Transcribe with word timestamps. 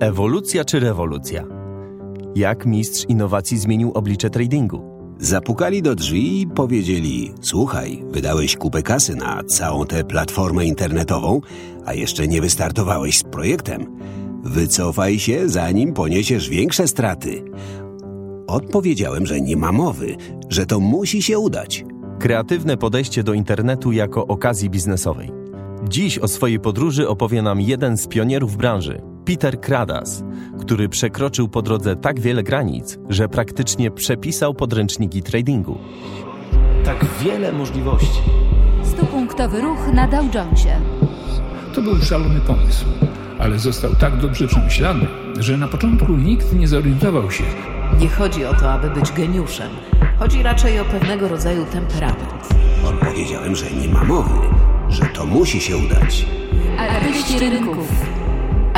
Ewolucja 0.00 0.64
czy 0.64 0.80
rewolucja? 0.80 1.44
Jak 2.34 2.66
mistrz 2.66 3.04
innowacji 3.08 3.58
zmienił 3.58 3.92
oblicze 3.92 4.30
tradingu? 4.30 4.82
Zapukali 5.18 5.82
do 5.82 5.94
drzwi 5.94 6.40
i 6.40 6.46
powiedzieli: 6.46 7.32
Słuchaj, 7.40 8.04
wydałeś 8.10 8.56
kupę 8.56 8.82
kasy 8.82 9.16
na 9.16 9.44
całą 9.44 9.86
tę 9.86 10.04
platformę 10.04 10.66
internetową, 10.66 11.40
a 11.86 11.94
jeszcze 11.94 12.28
nie 12.28 12.40
wystartowałeś 12.40 13.18
z 13.18 13.22
projektem. 13.22 13.98
Wycofaj 14.44 15.18
się, 15.18 15.48
zanim 15.48 15.92
poniesiesz 15.92 16.48
większe 16.48 16.88
straty. 16.88 17.44
Odpowiedziałem, 18.46 19.26
że 19.26 19.40
nie 19.40 19.56
ma 19.56 19.72
mowy, 19.72 20.16
że 20.48 20.66
to 20.66 20.80
musi 20.80 21.22
się 21.22 21.38
udać. 21.38 21.84
Kreatywne 22.18 22.76
podejście 22.76 23.22
do 23.22 23.34
internetu 23.34 23.92
jako 23.92 24.26
okazji 24.26 24.70
biznesowej. 24.70 25.30
Dziś 25.88 26.18
o 26.18 26.28
swojej 26.28 26.60
podróży 26.60 27.08
opowie 27.08 27.42
nam 27.42 27.60
jeden 27.60 27.96
z 27.96 28.06
pionierów 28.06 28.56
branży, 28.56 29.02
Peter 29.28 29.60
Kradas, 29.60 30.24
który 30.60 30.88
przekroczył 30.88 31.48
po 31.48 31.62
drodze 31.62 31.96
tak 31.96 32.20
wiele 32.20 32.42
granic, 32.42 32.98
że 33.08 33.28
praktycznie 33.28 33.90
przepisał 33.90 34.54
podręczniki 34.54 35.22
tradingu. 35.22 35.78
Tak 36.84 37.06
wiele 37.20 37.52
możliwości. 37.52 38.20
Stupunktowy 38.82 39.60
ruch 39.60 39.78
na 39.94 40.08
Dow 40.08 40.34
Jonesie. 40.34 40.80
To 41.74 41.82
był 41.82 41.96
szalony 41.96 42.40
pomysł, 42.40 42.84
ale 43.38 43.58
został 43.58 43.94
tak 43.94 44.20
dobrze 44.20 44.48
przemyślany, 44.48 45.06
że 45.38 45.56
na 45.56 45.68
początku 45.68 46.12
nikt 46.12 46.52
nie 46.52 46.68
zorientował 46.68 47.30
się, 47.30 47.44
Nie 48.00 48.08
chodzi 48.08 48.44
o 48.44 48.54
to, 48.54 48.72
aby 48.72 48.90
być 48.90 49.12
geniuszem. 49.12 49.70
Chodzi 50.18 50.42
raczej 50.42 50.80
o 50.80 50.84
pewnego 50.84 51.28
rodzaju 51.28 51.64
temperament. 51.64 52.48
Odpowiedziałem, 52.84 53.56
że 53.56 53.70
nie 53.70 53.88
ma 53.88 54.04
mowy, 54.04 54.34
że 54.88 55.04
to 55.06 55.26
musi 55.26 55.60
się 55.60 55.76
udać. 55.76 56.26
Artyści 56.78 57.38
rynków. 57.38 58.17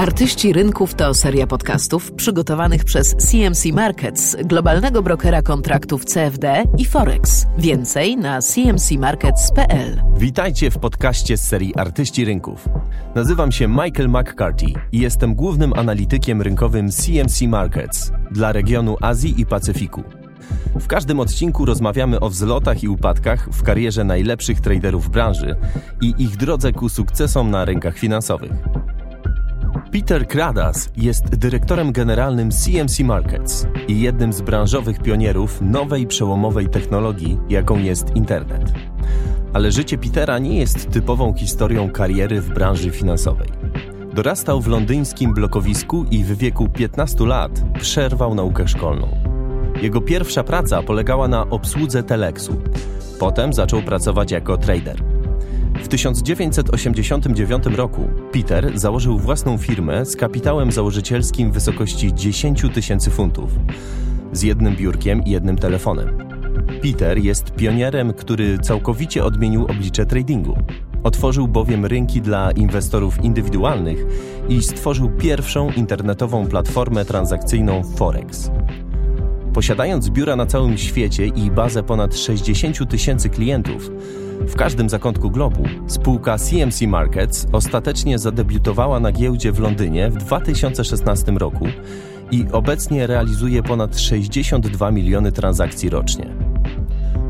Artyści 0.00 0.52
Rynków 0.52 0.94
to 0.94 1.14
seria 1.14 1.46
podcastów 1.46 2.12
przygotowanych 2.12 2.84
przez 2.84 3.16
CMC 3.16 3.64
Markets, 3.72 4.36
globalnego 4.44 5.02
brokera 5.02 5.42
kontraktów 5.42 6.04
CFD 6.04 6.64
i 6.78 6.84
Forex. 6.84 7.46
Więcej 7.58 8.16
na 8.16 8.40
cmcmarkets.pl. 8.40 10.02
Witajcie 10.16 10.70
w 10.70 10.78
podcaście 10.78 11.36
z 11.36 11.48
serii 11.48 11.74
Artyści 11.76 12.24
Rynków. 12.24 12.68
Nazywam 13.14 13.52
się 13.52 13.68
Michael 13.68 14.08
McCarthy 14.08 14.66
i 14.92 14.98
jestem 14.98 15.34
głównym 15.34 15.72
analitykiem 15.72 16.42
rynkowym 16.42 16.90
CMC 16.90 17.42
Markets 17.42 18.12
dla 18.30 18.52
regionu 18.52 18.96
Azji 19.00 19.40
i 19.40 19.46
Pacyfiku. 19.46 20.02
W 20.80 20.86
każdym 20.86 21.20
odcinku 21.20 21.64
rozmawiamy 21.64 22.20
o 22.20 22.28
wzlotach 22.28 22.82
i 22.82 22.88
upadkach 22.88 23.48
w 23.52 23.62
karierze 23.62 24.04
najlepszych 24.04 24.60
traderów 24.60 25.10
branży 25.10 25.56
i 26.00 26.14
ich 26.18 26.36
drodze 26.36 26.72
ku 26.72 26.88
sukcesom 26.88 27.50
na 27.50 27.64
rynkach 27.64 27.98
finansowych. 27.98 28.52
Peter 29.92 30.26
Kradas 30.26 30.90
jest 30.96 31.36
dyrektorem 31.36 31.92
generalnym 31.92 32.50
CMC 32.50 33.00
Markets 33.00 33.66
i 33.88 34.00
jednym 34.00 34.32
z 34.32 34.40
branżowych 34.40 35.02
pionierów 35.02 35.60
nowej 35.62 36.06
przełomowej 36.06 36.68
technologii, 36.68 37.38
jaką 37.48 37.78
jest 37.78 38.16
internet. 38.16 38.72
Ale 39.52 39.72
życie 39.72 39.98
Petera 39.98 40.38
nie 40.38 40.58
jest 40.58 40.90
typową 40.90 41.34
historią 41.34 41.90
kariery 41.90 42.40
w 42.40 42.54
branży 42.54 42.90
finansowej. 42.90 43.48
Dorastał 44.14 44.60
w 44.60 44.68
londyńskim 44.68 45.34
blokowisku 45.34 46.04
i 46.10 46.24
w 46.24 46.38
wieku 46.38 46.68
15 46.68 47.26
lat 47.26 47.62
przerwał 47.80 48.34
naukę 48.34 48.68
szkolną. 48.68 49.08
Jego 49.82 50.00
pierwsza 50.00 50.44
praca 50.44 50.82
polegała 50.82 51.28
na 51.28 51.50
obsłudze 51.50 52.02
teleksu. 52.02 52.62
Potem 53.18 53.52
zaczął 53.52 53.82
pracować 53.82 54.30
jako 54.30 54.56
trader. 54.58 55.19
W 55.82 55.88
1989 55.88 57.66
roku 57.66 58.08
Peter 58.32 58.78
założył 58.78 59.18
własną 59.18 59.58
firmę 59.58 60.06
z 60.06 60.16
kapitałem 60.16 60.72
założycielskim 60.72 61.50
w 61.50 61.54
wysokości 61.54 62.14
10 62.14 62.62
tysięcy 62.74 63.10
funtów, 63.10 63.50
z 64.32 64.42
jednym 64.42 64.76
biurkiem 64.76 65.24
i 65.24 65.30
jednym 65.30 65.56
telefonem. 65.58 66.18
Peter 66.82 67.18
jest 67.18 67.50
pionierem, 67.50 68.12
który 68.12 68.58
całkowicie 68.58 69.24
odmienił 69.24 69.64
oblicze 69.64 70.06
tradingu. 70.06 70.56
Otworzył 71.02 71.48
bowiem 71.48 71.86
rynki 71.86 72.20
dla 72.20 72.50
inwestorów 72.50 73.24
indywidualnych 73.24 74.04
i 74.48 74.62
stworzył 74.62 75.10
pierwszą 75.10 75.70
internetową 75.70 76.46
platformę 76.46 77.04
transakcyjną 77.04 77.82
Forex. 77.96 78.50
Posiadając 79.54 80.10
biura 80.10 80.36
na 80.36 80.46
całym 80.46 80.78
świecie 80.78 81.26
i 81.26 81.50
bazę 81.50 81.82
ponad 81.82 82.16
60 82.16 82.90
tysięcy 82.90 83.30
klientów, 83.30 83.90
w 84.40 84.54
każdym 84.56 84.88
zakątku 84.88 85.30
globu, 85.30 85.64
spółka 85.86 86.38
CMC 86.38 86.82
Markets 86.82 87.46
ostatecznie 87.52 88.18
zadebiutowała 88.18 89.00
na 89.00 89.12
giełdzie 89.12 89.52
w 89.52 89.60
Londynie 89.60 90.10
w 90.10 90.16
2016 90.16 91.32
roku 91.32 91.66
i 92.30 92.44
obecnie 92.52 93.06
realizuje 93.06 93.62
ponad 93.62 93.98
62 93.98 94.90
miliony 94.90 95.32
transakcji 95.32 95.88
rocznie. 95.88 96.26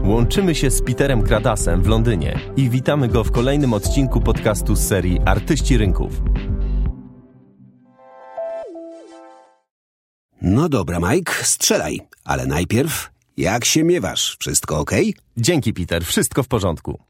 Łączymy 0.05 0.55
się 0.55 0.71
z 0.71 0.83
Peterem 0.83 1.23
Kradasem 1.23 1.83
w 1.83 1.87
Londynie 1.87 2.39
i 2.57 2.71
witamy 2.71 3.09
go 3.09 3.25
w 3.25 3.31
kolejnym 3.31 3.73
odcinku 3.73 4.21
podcastu 4.21 4.77
z 4.77 4.81
serii 4.81 5.21
Artyści 5.25 5.77
Rynków. 5.77 6.23
No 10.43 10.69
dobra, 10.69 10.99
Mike, 11.01 11.33
strzelaj, 11.45 12.01
ale 12.25 12.47
najpierw, 12.47 13.11
jak 13.37 13.65
się 13.65 13.85
miewasz? 13.85 14.37
Wszystko 14.41 14.79
ok? 14.79 14.91
Dzięki, 15.37 15.73
Peter, 15.73 16.05
wszystko 16.05 16.43
w 16.43 16.49
porządku. 16.49 17.01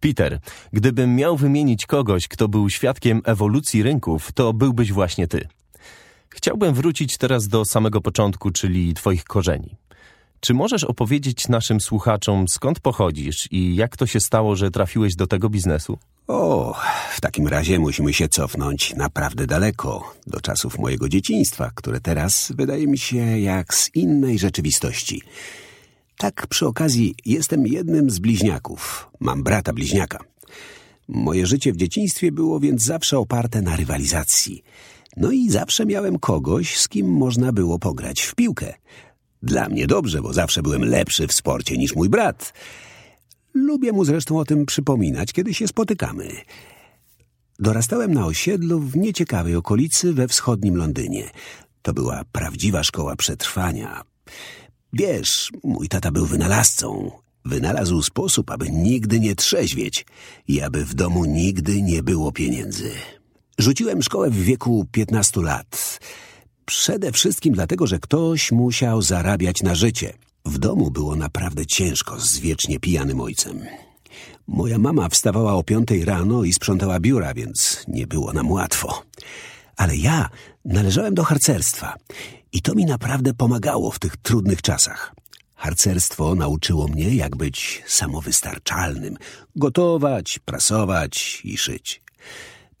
Peter, 0.00 0.40
gdybym 0.72 1.16
miał 1.16 1.36
wymienić 1.36 1.86
kogoś, 1.86 2.28
kto 2.28 2.48
był 2.48 2.70
świadkiem 2.70 3.22
ewolucji 3.24 3.82
rynków, 3.82 4.32
to 4.32 4.52
byłbyś 4.52 4.92
właśnie 4.92 5.28
ty. 5.28 5.48
Chciałbym 6.28 6.74
wrócić 6.74 7.16
teraz 7.16 7.48
do 7.48 7.64
samego 7.64 8.00
początku, 8.00 8.50
czyli 8.50 8.94
twoich 8.94 9.24
korzeni. 9.24 9.76
Czy 10.40 10.54
możesz 10.54 10.84
opowiedzieć 10.84 11.48
naszym 11.48 11.80
słuchaczom, 11.80 12.48
skąd 12.48 12.80
pochodzisz 12.80 13.48
i 13.50 13.76
jak 13.76 13.96
to 13.96 14.06
się 14.06 14.20
stało, 14.20 14.56
że 14.56 14.70
trafiłeś 14.70 15.16
do 15.16 15.26
tego 15.26 15.48
biznesu? 15.48 15.98
O, 16.28 16.74
w 17.16 17.20
takim 17.20 17.48
razie 17.48 17.78
musimy 17.78 18.14
się 18.14 18.28
cofnąć 18.28 18.94
naprawdę 18.96 19.46
daleko, 19.46 20.14
do 20.26 20.40
czasów 20.40 20.78
mojego 20.78 21.08
dzieciństwa, 21.08 21.70
które 21.74 22.00
teraz 22.00 22.52
wydaje 22.56 22.86
mi 22.86 22.98
się 22.98 23.38
jak 23.38 23.74
z 23.74 23.94
innej 23.94 24.38
rzeczywistości. 24.38 25.22
Tak 26.18 26.46
przy 26.46 26.66
okazji 26.66 27.14
jestem 27.26 27.66
jednym 27.66 28.10
z 28.10 28.18
bliźniaków. 28.18 29.10
Mam 29.20 29.42
brata 29.42 29.72
bliźniaka. 29.72 30.18
Moje 31.08 31.46
życie 31.46 31.72
w 31.72 31.76
dzieciństwie 31.76 32.32
było 32.32 32.60
więc 32.60 32.82
zawsze 32.82 33.18
oparte 33.18 33.62
na 33.62 33.76
rywalizacji. 33.76 34.62
No 35.16 35.30
i 35.30 35.50
zawsze 35.50 35.86
miałem 35.86 36.18
kogoś, 36.18 36.76
z 36.76 36.88
kim 36.88 37.12
można 37.12 37.52
było 37.52 37.78
pograć 37.78 38.20
w 38.20 38.34
piłkę. 38.34 38.74
Dla 39.42 39.68
mnie 39.68 39.86
dobrze, 39.86 40.22
bo 40.22 40.32
zawsze 40.32 40.62
byłem 40.62 40.84
lepszy 40.84 41.26
w 41.26 41.32
sporcie 41.32 41.76
niż 41.78 41.94
mój 41.94 42.08
brat. 42.08 42.52
Lubię 43.66 43.92
mu 43.92 44.04
zresztą 44.04 44.38
o 44.38 44.44
tym 44.44 44.66
przypominać, 44.66 45.32
kiedy 45.32 45.54
się 45.54 45.68
spotykamy. 45.68 46.28
Dorastałem 47.58 48.14
na 48.14 48.26
osiedlu 48.26 48.80
w 48.80 48.96
nieciekawej 48.96 49.54
okolicy 49.54 50.12
we 50.12 50.28
wschodnim 50.28 50.76
Londynie. 50.76 51.30
To 51.82 51.92
była 51.92 52.22
prawdziwa 52.32 52.82
szkoła 52.82 53.16
przetrwania. 53.16 54.02
Wiesz, 54.92 55.50
mój 55.64 55.88
tata 55.88 56.10
był 56.10 56.26
wynalazcą. 56.26 57.10
Wynalazł 57.44 58.02
sposób, 58.02 58.50
aby 58.50 58.70
nigdy 58.70 59.20
nie 59.20 59.34
trzeźwieć 59.34 60.06
i 60.48 60.60
aby 60.60 60.84
w 60.84 60.94
domu 60.94 61.24
nigdy 61.24 61.82
nie 61.82 62.02
było 62.02 62.32
pieniędzy. 62.32 62.90
Rzuciłem 63.58 64.02
szkołę 64.02 64.30
w 64.30 64.42
wieku 64.42 64.86
15 64.92 65.40
lat. 65.40 66.00
Przede 66.64 67.12
wszystkim 67.12 67.54
dlatego, 67.54 67.86
że 67.86 67.98
ktoś 67.98 68.52
musiał 68.52 69.02
zarabiać 69.02 69.62
na 69.62 69.74
życie. 69.74 70.12
W 70.48 70.58
domu 70.58 70.90
było 70.90 71.16
naprawdę 71.16 71.66
ciężko 71.66 72.20
z 72.20 72.38
wiecznie 72.38 72.80
pijanym 72.80 73.20
ojcem. 73.20 73.60
Moja 74.46 74.78
mama 74.78 75.08
wstawała 75.08 75.54
o 75.54 75.62
piątej 75.62 76.04
rano 76.04 76.44
i 76.44 76.52
sprzątała 76.52 77.00
biura, 77.00 77.34
więc 77.34 77.84
nie 77.88 78.06
było 78.06 78.32
nam 78.32 78.50
łatwo. 78.50 79.02
Ale 79.76 79.96
ja 79.96 80.28
należałem 80.64 81.14
do 81.14 81.24
harcerstwa 81.24 81.94
i 82.52 82.62
to 82.62 82.74
mi 82.74 82.84
naprawdę 82.84 83.34
pomagało 83.34 83.90
w 83.90 83.98
tych 83.98 84.16
trudnych 84.16 84.62
czasach. 84.62 85.14
Harcerstwo 85.54 86.34
nauczyło 86.34 86.88
mnie, 86.88 87.14
jak 87.14 87.36
być 87.36 87.82
samowystarczalnym, 87.86 89.16
gotować, 89.56 90.38
prasować 90.44 91.40
i 91.44 91.58
szyć. 91.58 92.02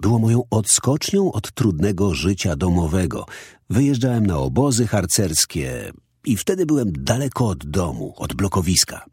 Było 0.00 0.18
moją 0.18 0.42
odskocznią 0.50 1.32
od 1.32 1.52
trudnego 1.52 2.14
życia 2.14 2.56
domowego. 2.56 3.26
Wyjeżdżałem 3.70 4.26
na 4.26 4.38
obozy 4.38 4.86
harcerskie 4.86 5.92
i 6.24 6.36
wtedy 6.36 6.66
byłem 6.66 6.92
daleko 6.92 7.46
od 7.46 7.66
domu, 7.66 8.14
od 8.16 8.34
blokowiska. 8.34 9.04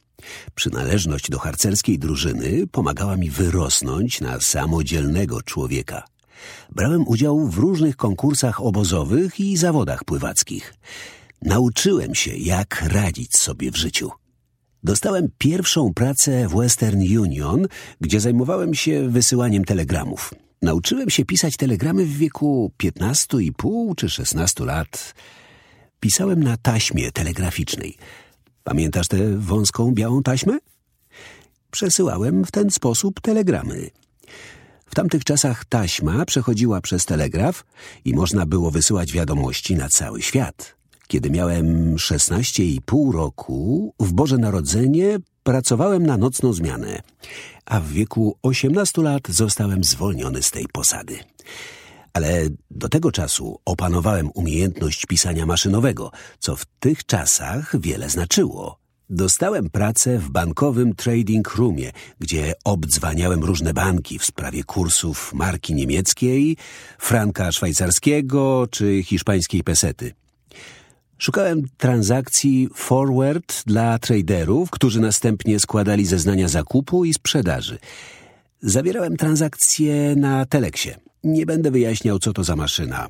Przynależność 0.55 1.29
do 1.29 1.39
harcerskiej 1.39 1.99
drużyny 1.99 2.67
pomagała 2.67 3.17
mi 3.17 3.29
wyrosnąć 3.29 4.21
na 4.21 4.39
samodzielnego 4.39 5.41
człowieka. 5.41 6.03
Brałem 6.71 7.07
udział 7.07 7.47
w 7.47 7.57
różnych 7.57 7.95
konkursach 7.95 8.61
obozowych 8.61 9.39
i 9.39 9.57
zawodach 9.57 10.03
pływackich. 10.03 10.73
Nauczyłem 11.41 12.15
się, 12.15 12.37
jak 12.37 12.81
radzić 12.81 13.37
sobie 13.37 13.71
w 13.71 13.77
życiu. 13.77 14.11
Dostałem 14.83 15.27
pierwszą 15.37 15.93
pracę 15.93 16.47
w 16.47 16.55
Western 16.55 16.99
Union, 17.19 17.67
gdzie 18.01 18.19
zajmowałem 18.19 18.73
się 18.73 19.09
wysyłaniem 19.09 19.65
telegramów. 19.65 20.33
Nauczyłem 20.61 21.09
się 21.09 21.25
pisać 21.25 21.57
telegramy 21.57 22.05
w 22.05 22.17
wieku 22.17 22.71
15,5 22.83 23.95
czy 23.95 24.09
16 24.09 24.65
lat. 24.65 25.13
Pisałem 26.05 26.43
na 26.43 26.57
taśmie 26.57 27.11
telegraficznej. 27.11 27.97
Pamiętasz 28.63 29.07
tę 29.07 29.37
wąską 29.37 29.91
białą 29.91 30.23
taśmę? 30.23 30.57
Przesyłałem 31.71 32.45
w 32.45 32.51
ten 32.51 32.71
sposób 32.71 33.21
telegramy. 33.21 33.89
W 34.85 34.95
tamtych 34.95 35.23
czasach 35.23 35.65
taśma 35.65 36.25
przechodziła 36.25 36.81
przez 36.81 37.05
telegraf 37.05 37.65
i 38.05 38.13
można 38.13 38.45
było 38.45 38.71
wysyłać 38.71 39.11
wiadomości 39.11 39.75
na 39.75 39.89
cały 39.89 40.21
świat. 40.21 40.75
Kiedy 41.07 41.29
miałem 41.29 41.95
16,5 41.95 43.13
roku, 43.13 43.93
w 43.99 44.13
Boże 44.13 44.37
Narodzenie 44.37 45.19
pracowałem 45.43 46.05
na 46.05 46.17
nocną 46.17 46.53
zmianę, 46.53 47.01
a 47.65 47.79
w 47.79 47.87
wieku 47.87 48.37
18 48.41 49.01
lat 49.01 49.23
zostałem 49.29 49.83
zwolniony 49.83 50.43
z 50.43 50.51
tej 50.51 50.65
posady. 50.67 51.19
Ale 52.15 52.47
do 52.71 52.89
tego 52.89 53.11
czasu 53.11 53.59
opanowałem 53.65 54.29
umiejętność 54.33 55.05
pisania 55.05 55.45
maszynowego, 55.45 56.11
co 56.39 56.55
w 56.55 56.65
tych 56.79 57.05
czasach 57.05 57.75
wiele 57.79 58.09
znaczyło. 58.09 58.79
Dostałem 59.09 59.69
pracę 59.69 60.17
w 60.17 60.29
bankowym 60.29 60.95
trading 60.95 61.55
roomie, 61.55 61.91
gdzie 62.19 62.53
obdzwaniałem 62.63 63.43
różne 63.43 63.73
banki 63.73 64.19
w 64.19 64.25
sprawie 64.25 64.63
kursów 64.63 65.33
marki 65.33 65.75
niemieckiej, 65.75 66.57
franka 66.99 67.51
szwajcarskiego 67.51 68.67
czy 68.71 69.03
hiszpańskiej 69.03 69.63
pesety. 69.63 70.13
Szukałem 71.17 71.63
transakcji 71.77 72.69
forward 72.75 73.63
dla 73.65 73.99
traderów, 73.99 74.69
którzy 74.69 74.99
następnie 74.99 75.59
składali 75.59 76.05
zeznania 76.05 76.47
zakupu 76.47 77.05
i 77.05 77.13
sprzedaży. 77.13 77.77
Zawierałem 78.61 79.17
transakcje 79.17 80.15
na 80.15 80.45
Teleksie. 80.45 80.91
Nie 81.25 81.45
będę 81.45 81.71
wyjaśniał, 81.71 82.19
co 82.19 82.33
to 82.33 82.43
za 82.43 82.55
maszyna. 82.55 83.07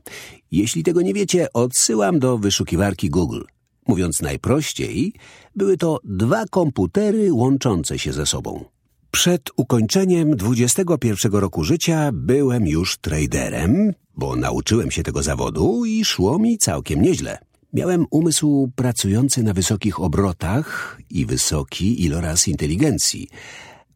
Jeśli 0.51 0.83
tego 0.83 1.01
nie 1.01 1.13
wiecie, 1.13 1.47
odsyłam 1.53 2.19
do 2.19 2.37
wyszukiwarki 2.37 3.09
Google. 3.09 3.41
Mówiąc 3.87 4.21
najprościej, 4.21 5.13
były 5.55 5.77
to 5.77 5.99
dwa 6.03 6.45
komputery 6.45 7.33
łączące 7.33 7.99
się 7.99 8.13
ze 8.13 8.25
sobą. 8.25 8.65
Przed 9.11 9.41
ukończeniem 9.57 10.35
21 10.35 11.31
roku 11.31 11.63
życia 11.63 12.09
byłem 12.13 12.67
już 12.67 12.97
traderem, 12.97 13.93
bo 14.17 14.35
nauczyłem 14.35 14.91
się 14.91 15.03
tego 15.03 15.23
zawodu 15.23 15.85
i 15.85 16.05
szło 16.05 16.39
mi 16.39 16.57
całkiem 16.57 17.01
nieźle. 17.01 17.37
Miałem 17.73 18.05
umysł 18.11 18.71
pracujący 18.75 19.43
na 19.43 19.53
wysokich 19.53 20.01
obrotach 20.01 20.99
i 21.09 21.25
wysoki 21.25 22.03
iloraz 22.03 22.47
inteligencji, 22.47 23.27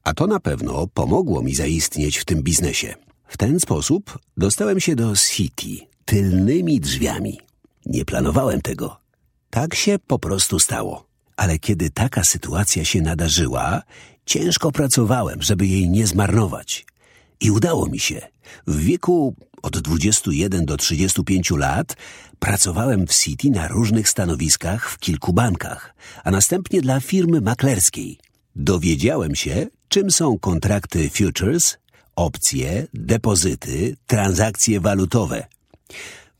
a 0.03 0.13
to 0.13 0.27
na 0.27 0.39
pewno 0.39 0.87
pomogło 0.87 1.41
mi 1.41 1.55
zaistnieć 1.55 2.17
w 2.17 2.25
tym 2.25 2.43
biznesie. 2.43 2.95
W 3.29 3.37
ten 3.37 3.59
sposób 3.59 4.19
dostałem 4.37 4.79
się 4.79 4.95
do 4.95 5.15
City 5.15 5.87
tylnymi 6.05 6.79
drzwiami. 6.79 7.39
Nie 7.85 8.05
planowałem 8.05 8.61
tego. 8.61 8.99
Tak 9.49 9.75
się 9.75 9.99
po 10.07 10.19
prostu 10.19 10.59
stało. 10.59 11.05
Ale 11.37 11.59
kiedy 11.59 11.89
taka 11.89 12.23
sytuacja 12.23 12.85
się 12.85 13.01
nadarzyła, 13.01 13.81
ciężko 14.25 14.71
pracowałem, 14.71 15.41
żeby 15.41 15.67
jej 15.67 15.89
nie 15.89 16.07
zmarnować. 16.07 16.85
I 17.39 17.51
udało 17.51 17.85
mi 17.85 17.99
się. 17.99 18.27
W 18.67 18.79
wieku 18.79 19.35
od 19.61 19.79
21 19.79 20.65
do 20.65 20.77
35 20.77 21.51
lat 21.51 21.97
pracowałem 22.39 23.07
w 23.07 23.13
City 23.13 23.49
na 23.49 23.67
różnych 23.67 24.09
stanowiskach 24.09 24.89
w 24.89 24.99
kilku 24.99 25.33
bankach, 25.33 25.95
a 26.23 26.31
następnie 26.31 26.81
dla 26.81 26.99
firmy 26.99 27.41
maklerskiej. 27.41 28.19
Dowiedziałem 28.55 29.35
się, 29.35 29.67
czym 29.87 30.11
są 30.11 30.39
kontrakty 30.39 31.09
futures, 31.09 31.77
opcje, 32.15 32.87
depozyty, 32.93 33.97
transakcje 34.07 34.79
walutowe. 34.79 35.47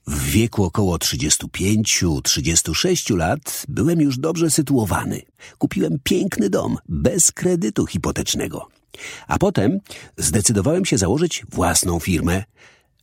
W 0.08 0.24
wieku 0.24 0.64
około 0.64 0.98
35-36 0.98 3.18
lat 3.18 3.66
byłem 3.70 4.02
już 4.02 4.18
dobrze 4.18 4.52
sytuowany. 4.52 5.22
Kupiłem 5.58 6.00
piękny 6.04 6.50
dom 6.50 6.78
bez 6.90 7.32
kredytu 7.32 7.86
hipotecznego. 7.86 8.68
A 9.28 9.38
potem 9.38 9.80
zdecydowałem 10.18 10.86
się 10.86 10.98
założyć 10.98 11.46
własną 11.52 12.00
firmę. 12.00 12.44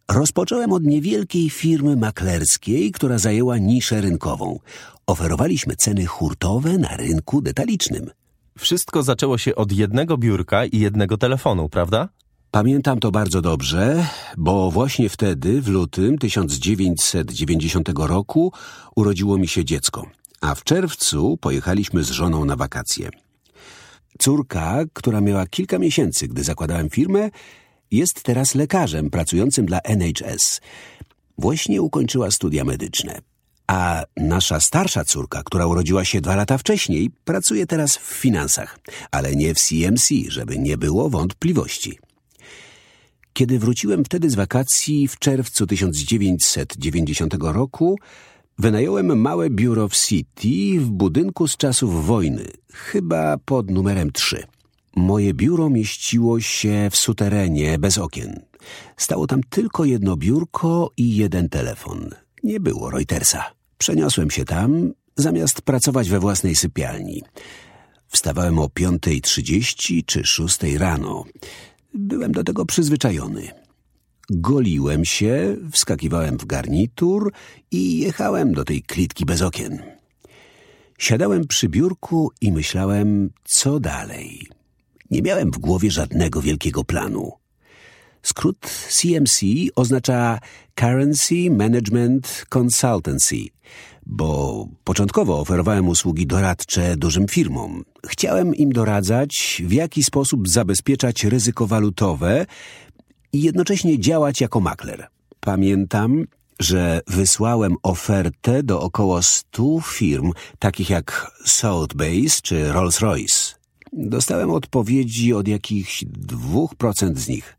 Rozpocząłem 0.08 0.72
od 0.72 0.82
niewielkiej 0.82 1.50
firmy 1.50 1.96
maklerskiej, 1.96 2.92
która 2.92 3.18
zajęła 3.18 3.58
niszę 3.58 4.00
rynkową. 4.00 4.58
Oferowaliśmy 5.06 5.76
ceny 5.76 6.06
hurtowe 6.06 6.78
na 6.78 6.96
rynku 6.96 7.42
detalicznym. 7.42 8.10
Wszystko 8.58 9.02
zaczęło 9.02 9.38
się 9.38 9.54
od 9.54 9.72
jednego 9.72 10.18
biurka 10.18 10.64
i 10.64 10.78
jednego 10.78 11.16
telefonu, 11.16 11.68
prawda? 11.68 12.08
Pamiętam 12.50 13.00
to 13.00 13.10
bardzo 13.10 13.42
dobrze, 13.42 14.06
bo 14.36 14.70
właśnie 14.70 15.08
wtedy, 15.08 15.62
w 15.62 15.68
lutym 15.68 16.18
1990 16.18 17.88
roku, 17.96 18.52
urodziło 18.96 19.38
mi 19.38 19.48
się 19.48 19.64
dziecko, 19.64 20.06
a 20.40 20.54
w 20.54 20.64
czerwcu 20.64 21.36
pojechaliśmy 21.36 22.04
z 22.04 22.10
żoną 22.10 22.44
na 22.44 22.56
wakacje. 22.56 23.10
Córka, 24.18 24.84
która 24.92 25.20
miała 25.20 25.46
kilka 25.46 25.78
miesięcy, 25.78 26.28
gdy 26.28 26.44
zakładałem 26.44 26.90
firmę, 26.90 27.30
jest 27.90 28.22
teraz 28.22 28.54
lekarzem 28.54 29.10
pracującym 29.10 29.66
dla 29.66 29.80
NHS. 29.80 30.60
Właśnie 31.38 31.82
ukończyła 31.82 32.30
studia 32.30 32.64
medyczne. 32.64 33.20
A 33.66 34.04
nasza 34.16 34.60
starsza 34.60 35.04
córka, 35.04 35.42
która 35.42 35.66
urodziła 35.66 36.04
się 36.04 36.20
dwa 36.20 36.36
lata 36.36 36.58
wcześniej, 36.58 37.10
pracuje 37.24 37.66
teraz 37.66 37.96
w 37.96 38.02
finansach, 38.02 38.78
ale 39.10 39.36
nie 39.36 39.54
w 39.54 39.60
CMC, 39.60 40.14
żeby 40.28 40.58
nie 40.58 40.78
było 40.78 41.10
wątpliwości. 41.10 41.98
Kiedy 43.36 43.58
wróciłem 43.58 44.04
wtedy 44.04 44.30
z 44.30 44.34
wakacji 44.34 45.08
w 45.08 45.18
czerwcu 45.18 45.66
1990 45.66 47.34
roku, 47.40 47.98
wynająłem 48.58 49.20
małe 49.20 49.50
biuro 49.50 49.88
w 49.88 49.94
City 49.96 50.80
w 50.80 50.90
budynku 50.90 51.48
z 51.48 51.56
czasów 51.56 52.06
wojny, 52.06 52.44
chyba 52.72 53.38
pod 53.38 53.70
numerem 53.70 54.12
3. 54.12 54.46
Moje 54.96 55.34
biuro 55.34 55.70
mieściło 55.70 56.40
się 56.40 56.88
w 56.90 56.96
suterenie 56.96 57.78
bez 57.78 57.98
okien. 57.98 58.40
Stało 58.96 59.26
tam 59.26 59.40
tylko 59.50 59.84
jedno 59.84 60.16
biurko 60.16 60.90
i 60.96 61.16
jeden 61.16 61.48
telefon. 61.48 62.10
Nie 62.42 62.60
było 62.60 62.90
Reutersa. 62.90 63.44
Przeniosłem 63.78 64.30
się 64.30 64.44
tam, 64.44 64.92
zamiast 65.16 65.62
pracować 65.62 66.10
we 66.10 66.20
własnej 66.20 66.56
sypialni. 66.56 67.22
Wstawałem 68.08 68.58
o 68.58 68.66
5.30 68.66 70.04
czy 70.06 70.24
6 70.24 70.62
rano. 70.62 71.24
Byłem 71.98 72.32
do 72.32 72.44
tego 72.44 72.66
przyzwyczajony. 72.66 73.50
Goliłem 74.30 75.04
się, 75.04 75.56
wskakiwałem 75.72 76.38
w 76.38 76.46
garnitur 76.46 77.32
i 77.70 77.98
jechałem 77.98 78.52
do 78.52 78.64
tej 78.64 78.82
klitki 78.82 79.24
bez 79.24 79.42
okien. 79.42 79.82
Siadałem 80.98 81.46
przy 81.46 81.68
biurku 81.68 82.30
i 82.40 82.52
myślałem, 82.52 83.30
co 83.44 83.80
dalej. 83.80 84.46
Nie 85.10 85.22
miałem 85.22 85.50
w 85.50 85.58
głowie 85.58 85.90
żadnego 85.90 86.42
wielkiego 86.42 86.84
planu. 86.84 87.32
Skrót 88.26 88.66
CMC 88.90 89.40
oznacza 89.76 90.38
Currency 90.74 91.50
Management 91.50 92.44
Consultancy, 92.48 93.36
bo 94.06 94.68
początkowo 94.84 95.40
oferowałem 95.40 95.88
usługi 95.88 96.26
doradcze 96.26 96.96
dużym 96.96 97.28
firmom. 97.28 97.84
Chciałem 98.06 98.54
im 98.54 98.72
doradzać, 98.72 99.62
w 99.66 99.72
jaki 99.72 100.04
sposób 100.04 100.48
zabezpieczać 100.48 101.24
ryzyko 101.24 101.66
walutowe 101.66 102.46
i 103.32 103.42
jednocześnie 103.42 103.98
działać 103.98 104.40
jako 104.40 104.60
makler. 104.60 105.06
Pamiętam, 105.40 106.24
że 106.60 107.00
wysłałem 107.06 107.76
ofertę 107.82 108.62
do 108.62 108.80
około 108.80 109.22
stu 109.22 109.80
firm, 109.84 110.32
takich 110.58 110.90
jak 110.90 111.30
Southbase 111.44 112.40
czy 112.42 112.72
Rolls-Royce. 112.72 113.54
Dostałem 113.92 114.50
odpowiedzi 114.50 115.32
od 115.32 115.48
jakichś 115.48 116.04
dwóch 116.04 116.74
procent 116.74 117.18
z 117.18 117.28
nich 117.28 117.56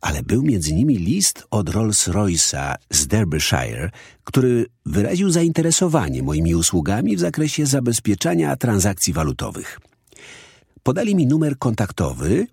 ale 0.00 0.22
był 0.22 0.42
między 0.42 0.74
nimi 0.74 0.96
list 0.96 1.44
od 1.50 1.70
Rolls-Royce'a 1.70 2.74
z 2.90 3.06
Derbyshire, 3.06 3.90
który 4.24 4.66
wyraził 4.86 5.30
zainteresowanie 5.30 6.22
moimi 6.22 6.54
usługami 6.54 7.16
w 7.16 7.20
zakresie 7.20 7.66
zabezpieczania 7.66 8.56
transakcji 8.56 9.12
walutowych. 9.12 9.80
Podali 10.82 11.14
mi 11.14 11.26
numer 11.26 11.58
kontaktowy 11.58 12.46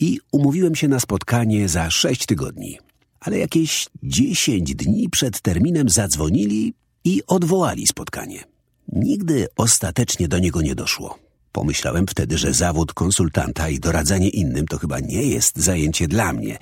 i 0.00 0.20
umówiłem 0.32 0.74
się 0.74 0.88
na 0.88 1.00
spotkanie 1.00 1.68
za 1.68 1.90
sześć 1.90 2.26
tygodni. 2.26 2.78
Ale 3.20 3.38
jakieś 3.38 3.86
dziesięć 4.02 4.74
dni 4.74 5.08
przed 5.10 5.40
terminem 5.40 5.88
zadzwonili 5.88 6.74
i 7.04 7.22
odwołali 7.26 7.86
spotkanie. 7.86 8.44
Nigdy 8.92 9.46
ostatecznie 9.56 10.28
do 10.28 10.38
niego 10.38 10.62
nie 10.62 10.74
doszło. 10.74 11.23
Pomyślałem 11.54 12.06
wtedy, 12.06 12.38
że 12.38 12.54
zawód 12.54 12.92
konsultanta 12.92 13.68
i 13.68 13.80
doradzanie 13.80 14.28
innym 14.28 14.66
to 14.66 14.78
chyba 14.78 15.00
nie 15.00 15.22
jest 15.22 15.56
zajęcie 15.58 16.08
dla 16.08 16.32
mnie, 16.32 16.58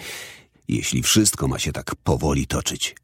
jeśli 0.69 1.03
wszystko 1.03 1.49
ma 1.49 1.59
się 1.59 1.73
tak 1.73 1.95
powoli 1.95 2.47
toczyć. 2.47 2.97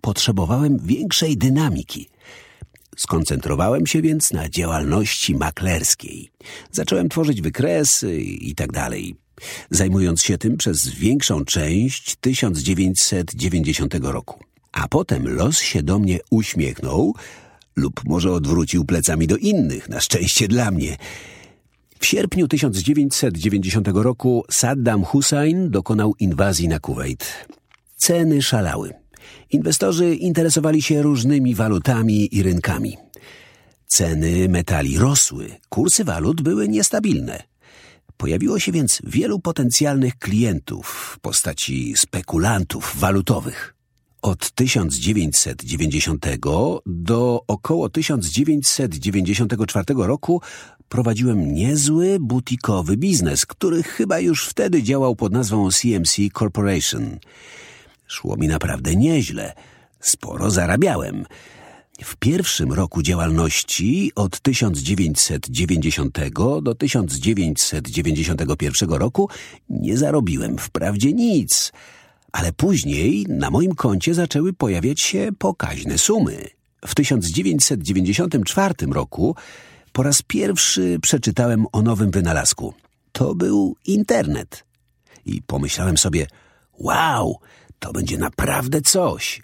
Potrzebowałem 0.00 0.78
większej 0.78 1.36
dynamiki. 1.36 2.08
Skoncentrowałem 2.96 3.86
się 3.86 4.02
więc 4.02 4.32
na 4.32 4.48
działalności 4.48 5.34
maklerskiej. 5.34 6.30
Zacząłem 6.72 7.08
tworzyć 7.08 7.42
wykresy 7.42 8.20
i 8.20 8.54
tak 8.54 8.72
dalej. 8.72 9.16
zajmując 9.70 10.22
się 10.22 10.38
tym 10.38 10.56
przez 10.56 10.88
większą 10.88 11.44
część 11.44 12.16
1990 12.16 13.94
roku. 14.02 14.44
A 14.72 14.88
potem 14.88 15.28
los 15.28 15.60
się 15.60 15.82
do 15.82 15.98
mnie 15.98 16.18
uśmiechnął, 16.30 17.14
lub 17.76 18.00
może 18.04 18.32
odwrócił 18.32 18.84
plecami 18.84 19.26
do 19.26 19.36
innych, 19.36 19.88
na 19.88 20.00
szczęście 20.00 20.48
dla 20.48 20.70
mnie. 20.70 20.96
W 21.98 22.06
sierpniu 22.06 22.48
1990 22.48 23.88
roku 23.88 24.44
Saddam 24.50 25.04
Hussein 25.04 25.70
dokonał 25.70 26.14
inwazji 26.18 26.68
na 26.68 26.78
Kuwait. 26.78 27.46
Ceny 27.96 28.42
szalały. 28.42 28.94
Inwestorzy 29.50 30.14
interesowali 30.14 30.82
się 30.82 31.02
różnymi 31.02 31.54
walutami 31.54 32.36
i 32.36 32.42
rynkami. 32.42 32.96
Ceny 33.86 34.48
metali 34.48 34.98
rosły, 34.98 35.50
kursy 35.68 36.04
walut 36.04 36.42
były 36.42 36.68
niestabilne. 36.68 37.42
Pojawiło 38.16 38.58
się 38.58 38.72
więc 38.72 39.02
wielu 39.04 39.40
potencjalnych 39.40 40.18
klientów 40.18 40.86
w 40.88 41.20
postaci 41.20 41.94
spekulantów 41.96 42.96
walutowych. 42.96 43.74
Od 44.22 44.50
1990 44.50 46.26
do 46.86 47.44
około 47.46 47.88
1994 47.88 49.84
roku 49.96 50.40
prowadziłem 50.88 51.54
niezły 51.54 52.18
butikowy 52.20 52.96
biznes, 52.96 53.46
który 53.46 53.82
chyba 53.82 54.18
już 54.18 54.46
wtedy 54.46 54.82
działał 54.82 55.16
pod 55.16 55.32
nazwą 55.32 55.70
CMC 55.70 56.16
Corporation. 56.38 57.18
Szło 58.06 58.36
mi 58.36 58.48
naprawdę 58.48 58.96
nieźle. 58.96 59.54
Sporo 60.00 60.50
zarabiałem. 60.50 61.24
W 62.04 62.16
pierwszym 62.16 62.72
roku 62.72 63.02
działalności 63.02 64.12
od 64.14 64.40
1990 64.40 66.18
do 66.62 66.74
1991 66.74 68.90
roku 68.90 69.28
nie 69.70 69.96
zarobiłem 69.96 70.58
wprawdzie 70.58 71.12
nic, 71.12 71.72
ale 72.32 72.52
później 72.52 73.26
na 73.28 73.50
moim 73.50 73.74
koncie 73.74 74.14
zaczęły 74.14 74.52
pojawiać 74.52 75.00
się 75.00 75.28
pokaźne 75.38 75.98
sumy. 75.98 76.48
W 76.86 76.94
1994 76.94 78.74
roku 78.90 79.36
po 79.92 80.02
raz 80.02 80.22
pierwszy 80.22 80.98
przeczytałem 81.02 81.66
o 81.72 81.82
nowym 81.82 82.10
wynalazku. 82.10 82.74
To 83.12 83.34
był 83.34 83.76
internet. 83.86 84.64
I 85.26 85.42
pomyślałem 85.42 85.98
sobie, 85.98 86.26
wow, 86.78 87.38
to 87.78 87.92
będzie 87.92 88.18
naprawdę 88.18 88.80
coś. 88.80 89.42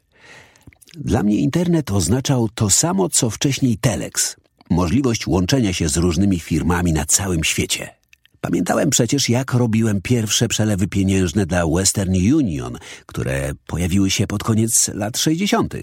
Dla 0.94 1.22
mnie 1.22 1.36
internet 1.36 1.90
oznaczał 1.90 2.48
to 2.48 2.70
samo, 2.70 3.08
co 3.08 3.30
wcześniej 3.30 3.78
telex. 3.78 4.36
Możliwość 4.70 5.26
łączenia 5.26 5.72
się 5.72 5.88
z 5.88 5.96
różnymi 5.96 6.40
firmami 6.40 6.92
na 6.92 7.04
całym 7.04 7.44
świecie. 7.44 7.97
Pamiętałem 8.40 8.90
przecież, 8.90 9.28
jak 9.28 9.52
robiłem 9.52 10.02
pierwsze 10.02 10.48
przelewy 10.48 10.86
pieniężne 10.86 11.46
dla 11.46 11.66
Western 11.66 12.14
Union, 12.34 12.78
które 13.06 13.52
pojawiły 13.66 14.10
się 14.10 14.26
pod 14.26 14.44
koniec 14.44 14.88
lat 14.94 15.18
60. 15.18 15.74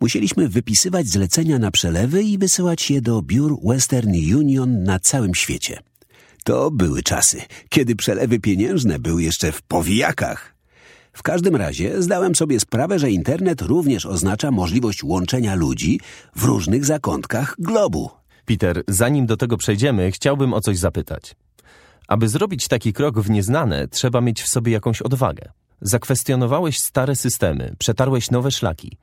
Musieliśmy 0.00 0.48
wypisywać 0.48 1.06
zlecenia 1.06 1.58
na 1.58 1.70
przelewy 1.70 2.22
i 2.22 2.38
wysyłać 2.38 2.90
je 2.90 3.00
do 3.00 3.22
biur 3.22 3.58
Western 3.64 4.10
Union 4.36 4.82
na 4.82 4.98
całym 4.98 5.34
świecie. 5.34 5.78
To 6.44 6.70
były 6.70 7.02
czasy, 7.02 7.42
kiedy 7.68 7.96
przelewy 7.96 8.40
pieniężne 8.40 8.98
były 8.98 9.22
jeszcze 9.22 9.52
w 9.52 9.62
powijakach. 9.62 10.54
W 11.12 11.22
każdym 11.22 11.56
razie 11.56 12.02
zdałem 12.02 12.34
sobie 12.34 12.60
sprawę, 12.60 12.98
że 12.98 13.10
internet 13.10 13.62
również 13.62 14.06
oznacza 14.06 14.50
możliwość 14.50 15.04
łączenia 15.04 15.54
ludzi 15.54 16.00
w 16.36 16.44
różnych 16.44 16.84
zakątkach 16.84 17.56
globu. 17.58 18.10
Peter, 18.44 18.82
zanim 18.88 19.26
do 19.26 19.36
tego 19.36 19.56
przejdziemy, 19.56 20.12
chciałbym 20.12 20.54
o 20.54 20.60
coś 20.60 20.78
zapytać. 20.78 21.34
Aby 22.08 22.28
zrobić 22.28 22.68
taki 22.68 22.92
krok 22.92 23.20
w 23.20 23.30
nieznane, 23.30 23.88
trzeba 23.88 24.20
mieć 24.20 24.42
w 24.42 24.48
sobie 24.48 24.72
jakąś 24.72 25.02
odwagę. 25.02 25.52
Zakwestionowałeś 25.80 26.78
stare 26.78 27.16
systemy, 27.16 27.74
przetarłeś 27.78 28.30
nowe 28.30 28.50
szlaki. 28.50 28.96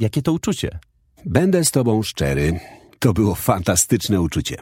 Jakie 0.00 0.22
to 0.22 0.32
uczucie? 0.32 0.78
Będę 1.26 1.64
z 1.64 1.70
tobą 1.70 2.02
szczery. 2.02 2.60
To 2.98 3.12
było 3.12 3.34
fantastyczne 3.34 4.20
uczucie. 4.20 4.56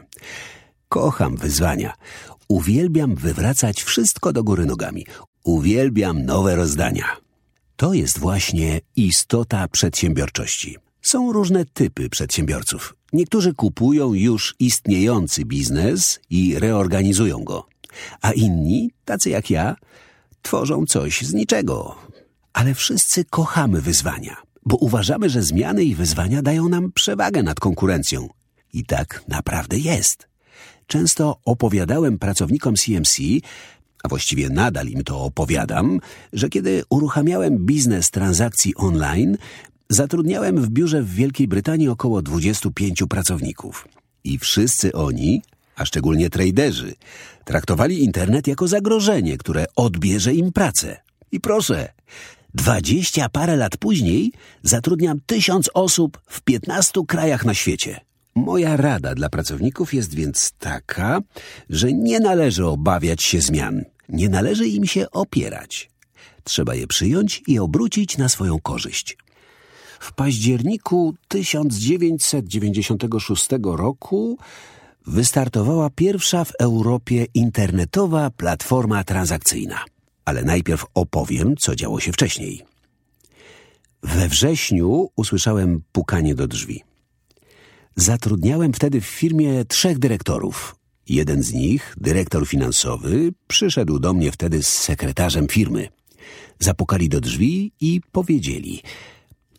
Kocham 0.89 1.35
wyzwania. 1.37 1.93
Uwielbiam 2.47 3.15
wywracać 3.15 3.83
wszystko 3.83 4.33
do 4.33 4.43
góry 4.43 4.65
nogami. 4.65 5.05
Uwielbiam 5.43 6.25
nowe 6.25 6.55
rozdania. 6.55 7.05
To 7.75 7.93
jest 7.93 8.19
właśnie 8.19 8.81
istota 8.95 9.67
przedsiębiorczości. 9.67 10.77
Są 11.01 11.31
różne 11.31 11.65
typy 11.65 12.09
przedsiębiorców. 12.09 12.95
Niektórzy 13.13 13.53
kupują 13.53 14.13
już 14.13 14.55
istniejący 14.59 15.45
biznes 15.45 16.19
i 16.29 16.59
reorganizują 16.59 17.43
go, 17.43 17.65
a 18.21 18.31
inni, 18.31 18.91
tacy 19.05 19.29
jak 19.29 19.49
ja, 19.49 19.75
tworzą 20.41 20.85
coś 20.85 21.21
z 21.21 21.33
niczego. 21.33 21.95
Ale 22.53 22.73
wszyscy 22.73 23.25
kochamy 23.25 23.81
wyzwania, 23.81 24.37
bo 24.65 24.75
uważamy, 24.75 25.29
że 25.29 25.41
zmiany 25.41 25.83
i 25.83 25.95
wyzwania 25.95 26.41
dają 26.41 26.69
nam 26.69 26.91
przewagę 26.91 27.43
nad 27.43 27.59
konkurencją. 27.59 28.29
I 28.73 28.85
tak 28.85 29.23
naprawdę 29.27 29.77
jest. 29.79 30.27
Często 30.87 31.39
opowiadałem 31.45 32.19
pracownikom 32.19 32.75
CMC, 32.75 33.17
a 34.03 34.07
właściwie 34.07 34.49
nadal 34.49 34.87
im 34.87 35.03
to 35.03 35.23
opowiadam, 35.23 35.99
że 36.33 36.49
kiedy 36.49 36.83
uruchamiałem 36.89 37.57
biznes 37.57 38.11
transakcji 38.11 38.75
online, 38.75 39.37
zatrudniałem 39.89 40.61
w 40.61 40.69
biurze 40.69 41.03
w 41.03 41.13
Wielkiej 41.13 41.47
Brytanii 41.47 41.87
około 41.89 42.21
25 42.21 43.03
pracowników. 43.09 43.87
I 44.23 44.37
wszyscy 44.37 44.93
oni, 44.93 45.41
a 45.81 45.85
szczególnie 45.85 46.29
traderzy, 46.29 46.95
traktowali 47.45 48.03
internet 48.03 48.47
jako 48.47 48.67
zagrożenie, 48.67 49.37
które 49.37 49.65
odbierze 49.75 50.33
im 50.33 50.51
pracę. 50.51 50.97
I 51.31 51.39
proszę, 51.39 51.93
dwadzieścia 52.53 53.29
parę 53.29 53.55
lat 53.55 53.77
później 53.77 54.31
zatrudniam 54.63 55.19
tysiąc 55.25 55.69
osób 55.73 56.21
w 56.27 56.41
piętnastu 56.41 57.05
krajach 57.05 57.45
na 57.45 57.53
świecie. 57.53 57.99
Moja 58.35 58.77
rada 58.77 59.15
dla 59.15 59.29
pracowników 59.29 59.93
jest 59.93 60.15
więc 60.15 60.51
taka, 60.59 61.21
że 61.69 61.93
nie 61.93 62.19
należy 62.19 62.65
obawiać 62.65 63.23
się 63.23 63.41
zmian, 63.41 63.83
nie 64.09 64.29
należy 64.29 64.67
im 64.67 64.85
się 64.85 65.11
opierać. 65.11 65.89
Trzeba 66.43 66.75
je 66.75 66.87
przyjąć 66.87 67.43
i 67.47 67.59
obrócić 67.59 68.17
na 68.17 68.29
swoją 68.29 68.59
korzyść. 68.59 69.17
W 69.99 70.13
październiku 70.13 71.15
1996 71.27 73.47
roku 73.63 74.37
wystartowała 75.07 75.89
pierwsza 75.89 76.45
w 76.45 76.51
Europie 76.59 77.25
internetowa 77.33 78.29
platforma 78.29 79.03
transakcyjna. 79.03 79.85
Ale 80.25 80.43
najpierw 80.43 80.85
opowiem, 80.93 81.55
co 81.57 81.75
działo 81.75 81.99
się 81.99 82.11
wcześniej. 82.11 82.65
We 84.03 84.27
wrześniu 84.27 85.09
usłyszałem 85.15 85.81
pukanie 85.91 86.35
do 86.35 86.47
drzwi. 86.47 86.83
Zatrudniałem 87.95 88.73
wtedy 88.73 89.01
w 89.01 89.05
firmie 89.05 89.65
trzech 89.65 89.99
dyrektorów. 89.99 90.75
Jeden 91.09 91.43
z 91.43 91.53
nich, 91.53 91.95
dyrektor 91.97 92.47
finansowy, 92.47 93.33
przyszedł 93.47 93.99
do 93.99 94.13
mnie 94.13 94.31
wtedy 94.31 94.63
z 94.63 94.67
sekretarzem 94.67 95.47
firmy. 95.47 95.87
Zapukali 96.59 97.09
do 97.09 97.21
drzwi 97.21 97.71
i 97.81 98.01
powiedzieli: 98.11 98.81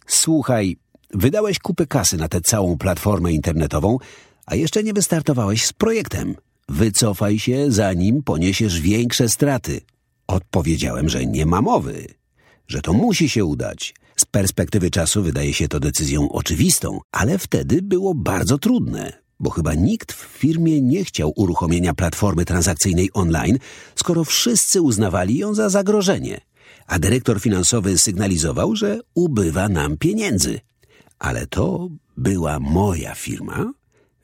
Słuchaj, 0.07 0.77
wydałeś 1.15 1.59
kupę 1.59 1.87
kasy 1.87 2.17
na 2.17 2.29
tę 2.29 2.41
całą 2.41 2.79
platformę 2.79 3.33
internetową, 3.33 3.99
a 4.47 4.55
jeszcze 4.55 4.83
nie 4.83 4.93
wystartowałeś 4.93 5.67
z 5.67 5.73
projektem. 5.73 6.35
Wycofaj 6.69 7.39
się, 7.39 7.67
zanim 7.69 8.23
poniesiesz 8.23 8.81
większe 8.81 9.29
straty. 9.29 9.81
Odpowiedziałem, 10.27 11.09
że 11.09 11.27
nie 11.27 11.47
ma 11.47 11.63
mowy, 11.63 12.07
że 12.69 12.83
to 12.83 12.93
musi 12.93 13.29
się 13.29 13.45
udać. 13.45 13.95
Z 14.17 14.25
perspektywy 14.25 14.91
czasu 14.91 15.23
wydaje 15.23 15.55
się 15.55 15.69
to 15.69 15.81
decyzją 15.81 16.33
oczywistą, 16.33 17.01
ale 17.13 17.39
wtedy 17.39 17.83
było 17.83 18.15
bardzo 18.15 18.59
trudne, 18.59 19.13
bo 19.41 19.51
chyba 19.51 19.75
nikt 19.75 20.13
w 20.13 20.27
firmie 20.39 20.81
nie 20.81 21.05
chciał 21.05 21.33
uruchomienia 21.37 21.95
platformy 21.95 22.45
transakcyjnej 22.45 23.11
online, 23.13 23.59
skoro 23.95 24.25
wszyscy 24.25 24.83
uznawali 24.83 25.39
ją 25.39 25.55
za 25.55 25.69
zagrożenie. 25.69 26.41
A 26.87 26.99
dyrektor 26.99 27.41
finansowy 27.41 27.99
sygnalizował, 27.99 28.77
że 28.77 29.01
ubywa 29.15 29.69
nam 29.69 29.97
pieniędzy. 29.97 30.61
Ale 31.19 31.47
to 31.47 31.89
była 32.17 32.61
moja 32.61 33.15
firma, 33.15 33.73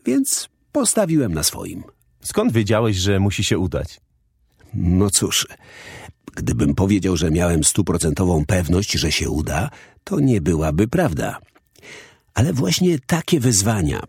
więc 0.08 0.48
postawiłem 0.72 1.34
na 1.34 1.42
swoim. 1.42 1.82
Skąd 2.20 2.52
wiedziałeś, 2.52 2.96
że 2.96 3.20
musi 3.20 3.44
się 3.44 3.58
udać? 3.58 4.00
No 4.74 5.10
cóż, 5.10 5.46
gdybym 6.36 6.74
powiedział, 6.74 7.16
że 7.16 7.30
miałem 7.30 7.64
stuprocentową 7.64 8.44
pewność, 8.46 8.92
że 8.92 9.12
się 9.12 9.30
uda, 9.30 9.70
to 10.04 10.20
nie 10.20 10.40
byłaby 10.40 10.88
prawda. 10.88 11.38
Ale 12.34 12.52
właśnie 12.52 12.98
takie 12.98 13.40
wyzwania, 13.40 14.02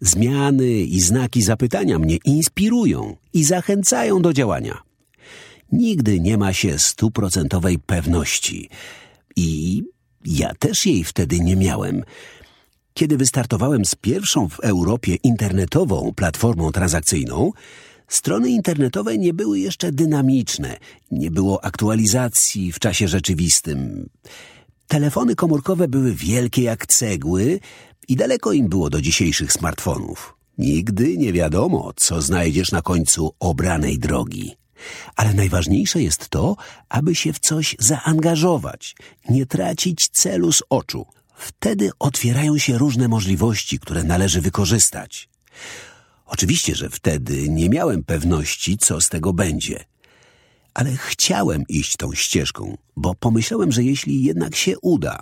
zmiany 0.00 0.70
i 0.70 1.00
znaki 1.00 1.42
zapytania 1.42 1.98
mnie 1.98 2.18
inspirują 2.24 3.16
i 3.32 3.44
zachęcają 3.44 4.22
do 4.22 4.32
działania. 4.32 4.82
Nigdy 5.72 6.20
nie 6.20 6.38
ma 6.38 6.52
się 6.52 6.78
stuprocentowej 6.78 7.78
pewności. 7.78 8.68
I 9.36 9.82
ja 10.24 10.54
też 10.54 10.86
jej 10.86 11.04
wtedy 11.04 11.40
nie 11.40 11.56
miałem. 11.56 12.04
Kiedy 12.96 13.16
wystartowałem 13.16 13.84
z 13.84 13.94
pierwszą 13.94 14.48
w 14.48 14.60
Europie 14.60 15.14
internetową 15.14 16.12
platformą 16.16 16.72
transakcyjną, 16.72 17.52
Strony 18.08 18.50
internetowe 18.50 19.18
nie 19.18 19.34
były 19.34 19.58
jeszcze 19.58 19.92
dynamiczne, 19.92 20.76
nie 21.10 21.30
było 21.30 21.64
aktualizacji 21.64 22.72
w 22.72 22.78
czasie 22.78 23.08
rzeczywistym. 23.08 24.08
Telefony 24.88 25.34
komórkowe 25.34 25.88
były 25.88 26.14
wielkie 26.14 26.62
jak 26.62 26.86
cegły 26.86 27.60
i 28.08 28.16
daleko 28.16 28.52
im 28.52 28.68
było 28.68 28.90
do 28.90 29.00
dzisiejszych 29.00 29.52
smartfonów. 29.52 30.36
Nigdy 30.58 31.16
nie 31.16 31.32
wiadomo, 31.32 31.92
co 31.96 32.22
znajdziesz 32.22 32.72
na 32.72 32.82
końcu 32.82 33.34
obranej 33.40 33.98
drogi. 33.98 34.56
Ale 35.16 35.34
najważniejsze 35.34 36.02
jest 36.02 36.28
to, 36.28 36.56
aby 36.88 37.14
się 37.14 37.32
w 37.32 37.38
coś 37.38 37.76
zaangażować, 37.78 38.96
nie 39.30 39.46
tracić 39.46 40.08
celu 40.08 40.52
z 40.52 40.62
oczu. 40.70 41.06
Wtedy 41.36 41.90
otwierają 41.98 42.58
się 42.58 42.78
różne 42.78 43.08
możliwości, 43.08 43.78
które 43.78 44.04
należy 44.04 44.40
wykorzystać. 44.40 45.28
Oczywiście, 46.26 46.74
że 46.74 46.90
wtedy 46.90 47.48
nie 47.48 47.68
miałem 47.68 48.04
pewności, 48.04 48.78
co 48.78 49.00
z 49.00 49.08
tego 49.08 49.32
będzie. 49.32 49.84
Ale 50.74 50.96
chciałem 50.96 51.62
iść 51.68 51.96
tą 51.96 52.14
ścieżką, 52.14 52.76
bo 52.96 53.14
pomyślałem, 53.14 53.72
że 53.72 53.82
jeśli 53.82 54.22
jednak 54.22 54.56
się 54.56 54.78
uda, 54.78 55.20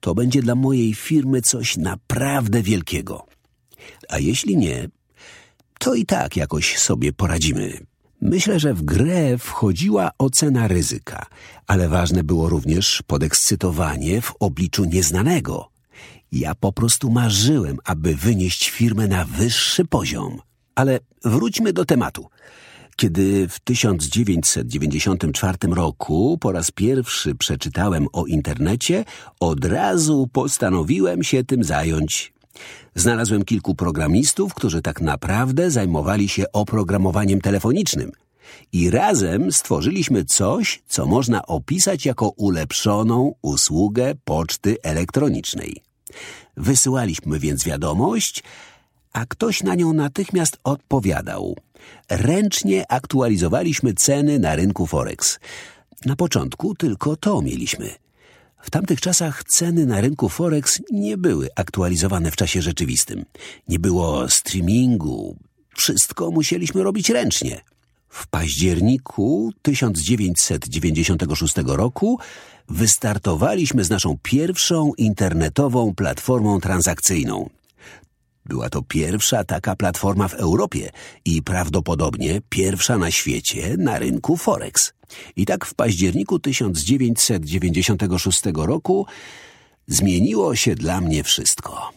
to 0.00 0.14
będzie 0.14 0.42
dla 0.42 0.54
mojej 0.54 0.94
firmy 0.94 1.42
coś 1.42 1.76
naprawdę 1.76 2.62
wielkiego. 2.62 3.26
A 4.08 4.18
jeśli 4.18 4.56
nie, 4.56 4.88
to 5.78 5.94
i 5.94 6.06
tak 6.06 6.36
jakoś 6.36 6.78
sobie 6.78 7.12
poradzimy. 7.12 7.89
Myślę, 8.20 8.60
że 8.60 8.74
w 8.74 8.82
grę 8.82 9.38
wchodziła 9.38 10.10
ocena 10.18 10.68
ryzyka, 10.68 11.26
ale 11.66 11.88
ważne 11.88 12.24
było 12.24 12.48
również 12.48 13.02
podekscytowanie 13.06 14.20
w 14.20 14.32
obliczu 14.40 14.84
nieznanego. 14.84 15.68
Ja 16.32 16.54
po 16.54 16.72
prostu 16.72 17.10
marzyłem, 17.10 17.78
aby 17.84 18.14
wynieść 18.14 18.70
firmę 18.70 19.08
na 19.08 19.24
wyższy 19.24 19.84
poziom. 19.84 20.38
Ale 20.74 21.00
wróćmy 21.24 21.72
do 21.72 21.84
tematu. 21.84 22.26
Kiedy 22.96 23.48
w 23.48 23.60
1994 23.60 25.58
roku 25.62 26.38
po 26.40 26.52
raz 26.52 26.70
pierwszy 26.70 27.34
przeczytałem 27.34 28.06
o 28.12 28.26
internecie, 28.26 29.04
od 29.40 29.64
razu 29.64 30.28
postanowiłem 30.32 31.22
się 31.22 31.44
tym 31.44 31.64
zająć. 31.64 32.32
Znalazłem 32.94 33.44
kilku 33.44 33.74
programistów, 33.74 34.54
którzy 34.54 34.82
tak 34.82 35.00
naprawdę 35.00 35.70
zajmowali 35.70 36.28
się 36.28 36.44
oprogramowaniem 36.52 37.40
telefonicznym. 37.40 38.12
I 38.72 38.90
razem 38.90 39.52
stworzyliśmy 39.52 40.24
coś, 40.24 40.82
co 40.86 41.06
można 41.06 41.46
opisać 41.46 42.06
jako 42.06 42.28
ulepszoną 42.28 43.34
usługę 43.42 44.14
poczty 44.24 44.76
elektronicznej. 44.82 45.82
Wysyłaliśmy 46.56 47.38
więc 47.38 47.64
wiadomość, 47.64 48.42
a 49.12 49.26
ktoś 49.26 49.62
na 49.62 49.74
nią 49.74 49.92
natychmiast 49.92 50.58
odpowiadał. 50.64 51.56
Ręcznie 52.08 52.92
aktualizowaliśmy 52.92 53.94
ceny 53.94 54.38
na 54.38 54.56
rynku 54.56 54.86
Forex. 54.86 55.38
Na 56.06 56.16
początku 56.16 56.74
tylko 56.74 57.16
to 57.16 57.42
mieliśmy. 57.42 57.99
W 58.62 58.70
tamtych 58.70 59.00
czasach 59.00 59.44
ceny 59.44 59.86
na 59.86 60.00
rynku 60.00 60.28
Forex 60.28 60.80
nie 60.90 61.16
były 61.16 61.48
aktualizowane 61.56 62.30
w 62.30 62.36
czasie 62.36 62.62
rzeczywistym. 62.62 63.24
Nie 63.68 63.78
było 63.78 64.28
streamingu. 64.28 65.36
Wszystko 65.76 66.30
musieliśmy 66.30 66.82
robić 66.82 67.10
ręcznie. 67.10 67.60
W 68.08 68.26
październiku 68.26 69.52
1996 69.62 71.54
roku 71.66 72.18
wystartowaliśmy 72.68 73.84
z 73.84 73.90
naszą 73.90 74.18
pierwszą 74.22 74.92
internetową 74.98 75.94
platformą 75.94 76.60
transakcyjną. 76.60 77.50
Była 78.46 78.70
to 78.70 78.82
pierwsza 78.82 79.44
taka 79.44 79.76
platforma 79.76 80.28
w 80.28 80.34
Europie 80.34 80.90
i 81.24 81.42
prawdopodobnie 81.42 82.40
pierwsza 82.48 82.98
na 82.98 83.10
świecie 83.10 83.76
na 83.78 83.98
rynku 83.98 84.36
Forex. 84.36 84.92
I 85.36 85.46
tak 85.46 85.66
w 85.66 85.74
październiku 85.74 86.38
1996 86.38 88.42
roku 88.54 89.06
zmieniło 89.86 90.56
się 90.56 90.74
dla 90.74 91.00
mnie 91.00 91.24
wszystko. 91.24 91.90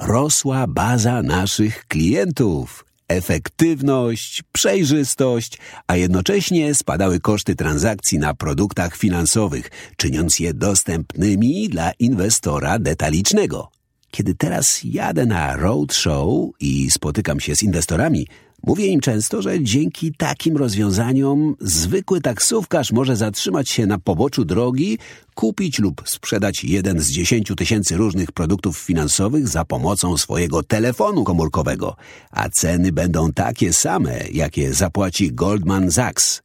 Rosła 0.00 0.66
baza 0.66 1.22
naszych 1.22 1.86
klientów, 1.86 2.84
efektywność, 3.08 4.42
przejrzystość, 4.52 5.58
a 5.86 5.96
jednocześnie 5.96 6.74
spadały 6.74 7.20
koszty 7.20 7.56
transakcji 7.56 8.18
na 8.18 8.34
produktach 8.34 8.96
finansowych, 8.96 9.70
czyniąc 9.96 10.38
je 10.38 10.54
dostępnymi 10.54 11.68
dla 11.68 11.92
inwestora 11.98 12.78
detalicznego. 12.78 13.70
Kiedy 14.10 14.34
teraz 14.34 14.80
jadę 14.84 15.26
na 15.26 15.56
roadshow 15.56 16.50
i 16.60 16.90
spotykam 16.90 17.40
się 17.40 17.56
z 17.56 17.62
inwestorami, 17.62 18.26
mówię 18.66 18.86
im 18.86 19.00
często, 19.00 19.42
że 19.42 19.62
dzięki 19.62 20.12
takim 20.12 20.56
rozwiązaniom 20.56 21.56
zwykły 21.60 22.20
taksówkarz 22.20 22.92
może 22.92 23.16
zatrzymać 23.16 23.70
się 23.70 23.86
na 23.86 23.98
poboczu 23.98 24.44
drogi, 24.44 24.98
kupić 25.34 25.78
lub 25.78 26.02
sprzedać 26.06 26.64
jeden 26.64 27.00
z 27.00 27.10
dziesięciu 27.10 27.56
tysięcy 27.56 27.96
różnych 27.96 28.32
produktów 28.32 28.78
finansowych 28.78 29.48
za 29.48 29.64
pomocą 29.64 30.16
swojego 30.16 30.62
telefonu 30.62 31.24
komórkowego, 31.24 31.96
a 32.30 32.48
ceny 32.48 32.92
będą 32.92 33.32
takie 33.32 33.72
same, 33.72 34.20
jakie 34.32 34.74
zapłaci 34.74 35.32
Goldman 35.32 35.90
Sachs. 35.90 36.42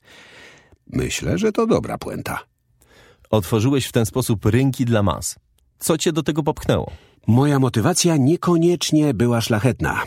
Myślę, 0.88 1.38
że 1.38 1.52
to 1.52 1.68
dobra 1.68 1.98
puenta. 1.98 2.40
Otworzyłeś 3.30 3.86
w 3.86 3.92
ten 3.92 4.06
sposób 4.06 4.46
rynki 4.46 4.86
dla 4.86 5.04
mas. 5.04 5.36
Co 5.80 5.98
cię 5.98 6.14
do 6.14 6.24
tego 6.24 6.44
popchnęło? 6.44 6.92
Moja 7.28 7.60
motywacja 7.60 8.18
niekoniecznie 8.18 9.14
była 9.14 9.42
szlachetna. 9.42 10.04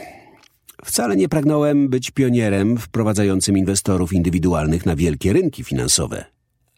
Wcale 0.84 1.16
nie 1.16 1.28
pragnąłem 1.28 1.88
być 1.88 2.10
pionierem 2.10 2.78
wprowadzającym 2.78 3.58
inwestorów 3.58 4.12
indywidualnych 4.12 4.86
na 4.86 4.96
wielkie 4.96 5.32
rynki 5.32 5.64
finansowe. 5.64 6.24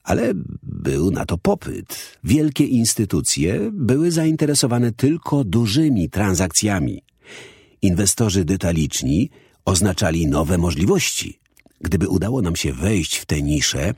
Ale 0.03 0.33
był 0.63 1.11
na 1.11 1.27
to 1.27 1.39
popyt. 1.39 2.19
Wielkie 2.25 2.65
instytucje 2.65 3.71
były 3.73 4.11
zainteresowane 4.11 4.93
tylko 4.93 5.45
dużymi 5.45 6.11
transakcjami. 6.11 7.03
Inwestorzy 7.83 8.45
detaliczni 8.45 9.31
oznaczali 9.65 10.27
nowe 10.27 10.59
możliwości. 10.59 11.39
Gdyby 11.81 12.09
udało 12.09 12.43
nam 12.43 12.57
się 12.57 12.73
wejść 12.73 13.17
w 13.17 13.27
tę 13.27 13.43
niszę, 13.43 13.95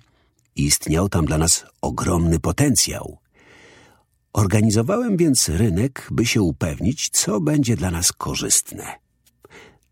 istniał 0.57 1.09
tam 1.09 1.25
dla 1.25 1.39
nas 1.39 1.65
ogromny 1.83 2.41
potencjał. 2.41 3.19
Organizowałem 4.33 5.17
więc 5.17 5.49
rynek, 5.49 6.09
by 6.11 6.27
się 6.27 6.43
upewnić, 6.43 7.09
co 7.09 7.41
będzie 7.41 7.77
dla 7.77 7.91
nas 7.91 8.13
korzystne. 8.13 9.06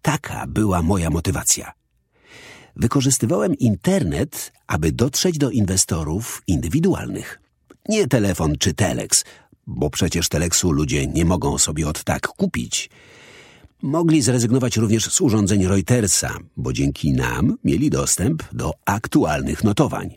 Taka 0.04 0.46
była 0.46 0.82
moja 0.82 1.10
motywacja. 1.10 1.72
Wykorzystywałem 2.76 3.54
internet, 3.54 4.52
aby 4.66 4.92
dotrzeć 4.92 5.38
do 5.38 5.50
inwestorów 5.50 6.42
indywidualnych. 6.46 7.40
Nie 7.88 8.06
telefon 8.06 8.58
czy 8.58 8.74
teleks, 8.74 9.24
bo 9.66 9.90
przecież 9.90 10.28
teleksu 10.28 10.72
ludzie 10.72 11.06
nie 11.06 11.24
mogą 11.24 11.58
sobie 11.58 11.88
od 11.88 12.04
tak 12.04 12.28
kupić. 12.28 12.90
Mogli 13.82 14.22
zrezygnować 14.22 14.76
również 14.76 15.12
z 15.12 15.20
urządzeń 15.20 15.66
Reutersa, 15.66 16.38
bo 16.56 16.72
dzięki 16.72 17.12
nam 17.12 17.56
mieli 17.64 17.90
dostęp 17.90 18.42
do 18.52 18.72
aktualnych 18.84 19.64
notowań. 19.64 20.14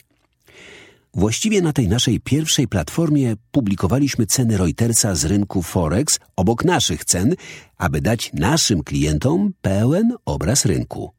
Właściwie 1.18 1.62
na 1.62 1.74
tej 1.74 1.88
naszej 1.88 2.20
pierwszej 2.20 2.68
platformie 2.68 3.36
publikowaliśmy 3.52 4.26
ceny 4.26 4.58
Reutersa 4.58 5.16
z 5.16 5.26
rynku 5.26 5.64
Forex 5.64 6.20
obok 6.36 6.66
naszych 6.66 7.06
cen, 7.06 7.36
aby 7.78 8.02
dać 8.02 8.32
naszym 8.34 8.84
klientom 8.84 9.54
pełen 9.62 10.16
obraz 10.26 10.66
rynku. 10.66 11.12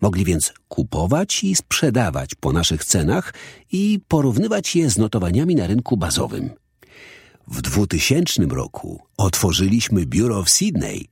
Mogli 0.00 0.24
więc 0.24 0.52
kupować 0.68 1.44
i 1.44 1.56
sprzedawać 1.56 2.34
po 2.34 2.52
naszych 2.52 2.84
cenach 2.84 3.34
i 3.72 4.00
porównywać 4.08 4.76
je 4.76 4.90
z 4.90 4.98
notowaniami 4.98 5.54
na 5.54 5.66
rynku 5.66 5.96
bazowym. 5.96 6.50
W 7.48 7.62
2000 7.62 8.42
roku 8.42 9.00
otworzyliśmy 9.16 10.06
biuro 10.06 10.44
w 10.44 10.50
Sydney. 10.50 11.08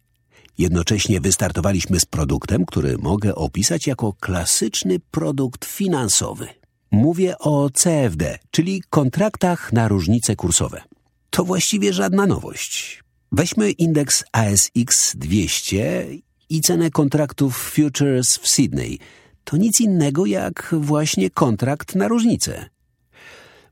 Jednocześnie 0.59 1.21
wystartowaliśmy 1.21 2.01
z 2.01 2.05
produktem, 2.05 2.67
który 2.67 2.99
mogę 2.99 3.35
opisać 3.35 3.87
jako 3.87 4.13
klasyczny 4.13 4.99
produkt 5.11 5.65
finansowy. 5.65 6.58
Mówię 6.91 7.39
o 7.39 7.71
CFD, 7.71 8.39
czyli 8.51 8.83
kontraktach 8.91 9.73
na 9.73 9.89
różnice 9.89 10.37
kursowe. 10.37 10.83
To 11.31 11.45
właściwie 11.45 11.93
żadna 11.93 12.27
nowość. 12.27 13.05
Weźmy 13.33 13.71
indeks 13.71 14.25
ASX 14.33 15.17
200 15.17 16.07
i 16.49 16.61
cenę 16.61 16.91
kontraktów 16.91 17.57
futures 17.57 18.37
w 18.37 18.49
Sydney. 18.49 18.99
To 19.45 19.57
nic 19.57 19.81
innego 19.81 20.27
jak 20.27 20.75
właśnie 20.81 21.31
kontrakt 21.31 21.95
na 21.95 22.09
różnicę. 22.09 22.69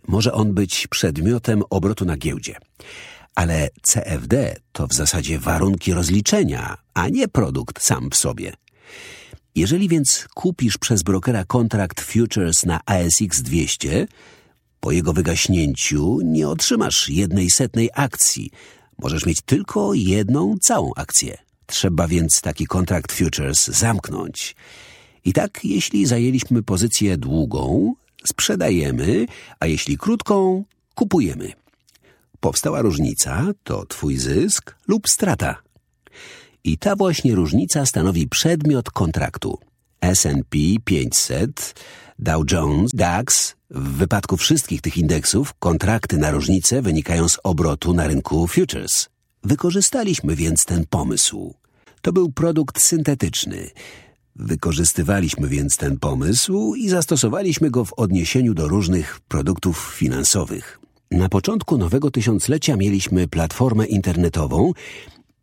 Może 0.09 0.33
on 0.33 0.55
być 0.55 0.87
przedmiotem 0.87 1.63
obrotu 1.71 2.05
na 2.05 2.17
giełdzie. 2.17 2.57
Ale 3.35 3.69
CFD 3.83 4.57
to 4.73 4.87
w 4.87 4.95
zasadzie 4.95 5.39
warunki 5.39 5.93
rozliczenia, 5.93 6.77
a 6.95 7.09
nie 7.09 7.29
produkt 7.29 7.83
sam 7.83 8.11
w 8.11 8.17
sobie. 8.17 8.53
Jeżeli 9.57 9.89
więc 9.89 10.27
kupisz 10.35 10.79
przez 10.79 11.03
brokera 11.03 11.45
kontrakt 11.45 12.01
futures 12.01 12.67
na 12.67 12.81
ASX 12.87 13.43
200, 13.43 14.07
po 14.81 14.93
jego 14.93 15.13
wygaśnięciu 15.13 16.21
nie 16.25 16.49
otrzymasz 16.49 17.09
jednej 17.09 17.51
setnej 17.51 17.91
akcji. 17.95 18.51
Możesz 18.99 19.27
mieć 19.27 19.41
tylko 19.43 19.95
jedną 19.95 20.55
całą 20.61 20.91
akcję. 20.97 21.39
Trzeba 21.67 22.09
więc 22.09 22.41
taki 22.41 22.67
kontrakt 22.67 23.13
futures 23.13 23.67
zamknąć. 23.67 24.57
I 25.25 25.33
tak, 25.33 25.65
jeśli 25.65 26.07
zajęliśmy 26.07 26.63
pozycję 26.63 27.17
długą, 27.17 27.95
sprzedajemy, 28.29 29.27
a 29.61 29.67
jeśli 29.67 29.99
krótką, 29.99 30.65
kupujemy. 30.95 31.53
Powstała 32.41 32.83
różnica, 32.83 33.47
to 33.65 33.87
twój 33.87 34.17
zysk 34.17 34.75
lub 34.89 35.09
strata. 35.09 35.66
I 36.67 36.79
ta 36.79 36.97
właśnie 36.97 37.35
różnica 37.35 37.87
stanowi 37.87 38.29
przedmiot 38.29 38.91
kontraktu. 38.91 39.59
S&P 40.01 40.59
500, 40.85 41.75
Dow 42.19 42.43
Jones, 42.53 42.91
DAX. 42.95 43.55
W 43.71 43.89
wypadku 43.89 44.37
wszystkich 44.37 44.81
tych 44.81 44.97
indeksów 44.97 45.55
kontrakty 45.59 46.19
na 46.19 46.31
różnicę 46.31 46.83
wynikają 46.83 47.29
z 47.29 47.39
obrotu 47.45 47.95
na 47.95 48.07
rynku 48.07 48.47
futures. 48.47 49.09
Wykorzystaliśmy 49.45 50.37
więc 50.37 50.65
ten 50.65 50.87
pomysł. 50.91 51.55
To 52.03 52.13
był 52.13 52.33
produkt 52.33 52.81
syntetyczny. 52.81 53.71
Wykorzystywaliśmy 54.37 55.49
więc 55.49 55.77
ten 55.77 55.99
pomysł 55.99 56.75
i 56.75 56.89
zastosowaliśmy 56.89 57.71
go 57.71 57.85
w 57.85 57.93
odniesieniu 57.93 58.55
do 58.55 58.69
różnych 58.69 59.21
produktów 59.21 59.95
finansowych. 59.99 60.81
Na 61.11 61.29
początku 61.29 61.79
nowego 61.79 62.11
tysiąclecia 62.11 62.77
mieliśmy 62.77 63.29
platformę 63.29 63.87
internetową, 63.87 64.73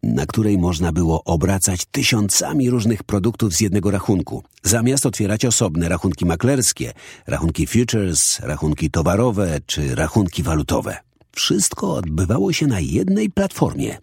na 0.03 0.25
której 0.25 0.57
można 0.57 0.91
było 0.91 1.23
obracać 1.23 1.85
tysiącami 1.91 2.69
różnych 2.69 3.03
produktów 3.03 3.53
z 3.53 3.61
jednego 3.61 3.91
rachunku, 3.91 4.43
zamiast 4.63 5.05
otwierać 5.05 5.45
osobne 5.45 5.89
rachunki 5.89 6.25
maklerskie, 6.25 6.93
rachunki 7.27 7.67
futures, 7.67 8.39
rachunki 8.39 8.91
towarowe 8.91 9.59
czy 9.65 9.95
rachunki 9.95 10.43
walutowe. 10.43 10.97
Wszystko 11.31 11.93
odbywało 11.93 12.53
się 12.53 12.67
na 12.67 12.79
jednej 12.79 13.29
platformie. 13.29 13.97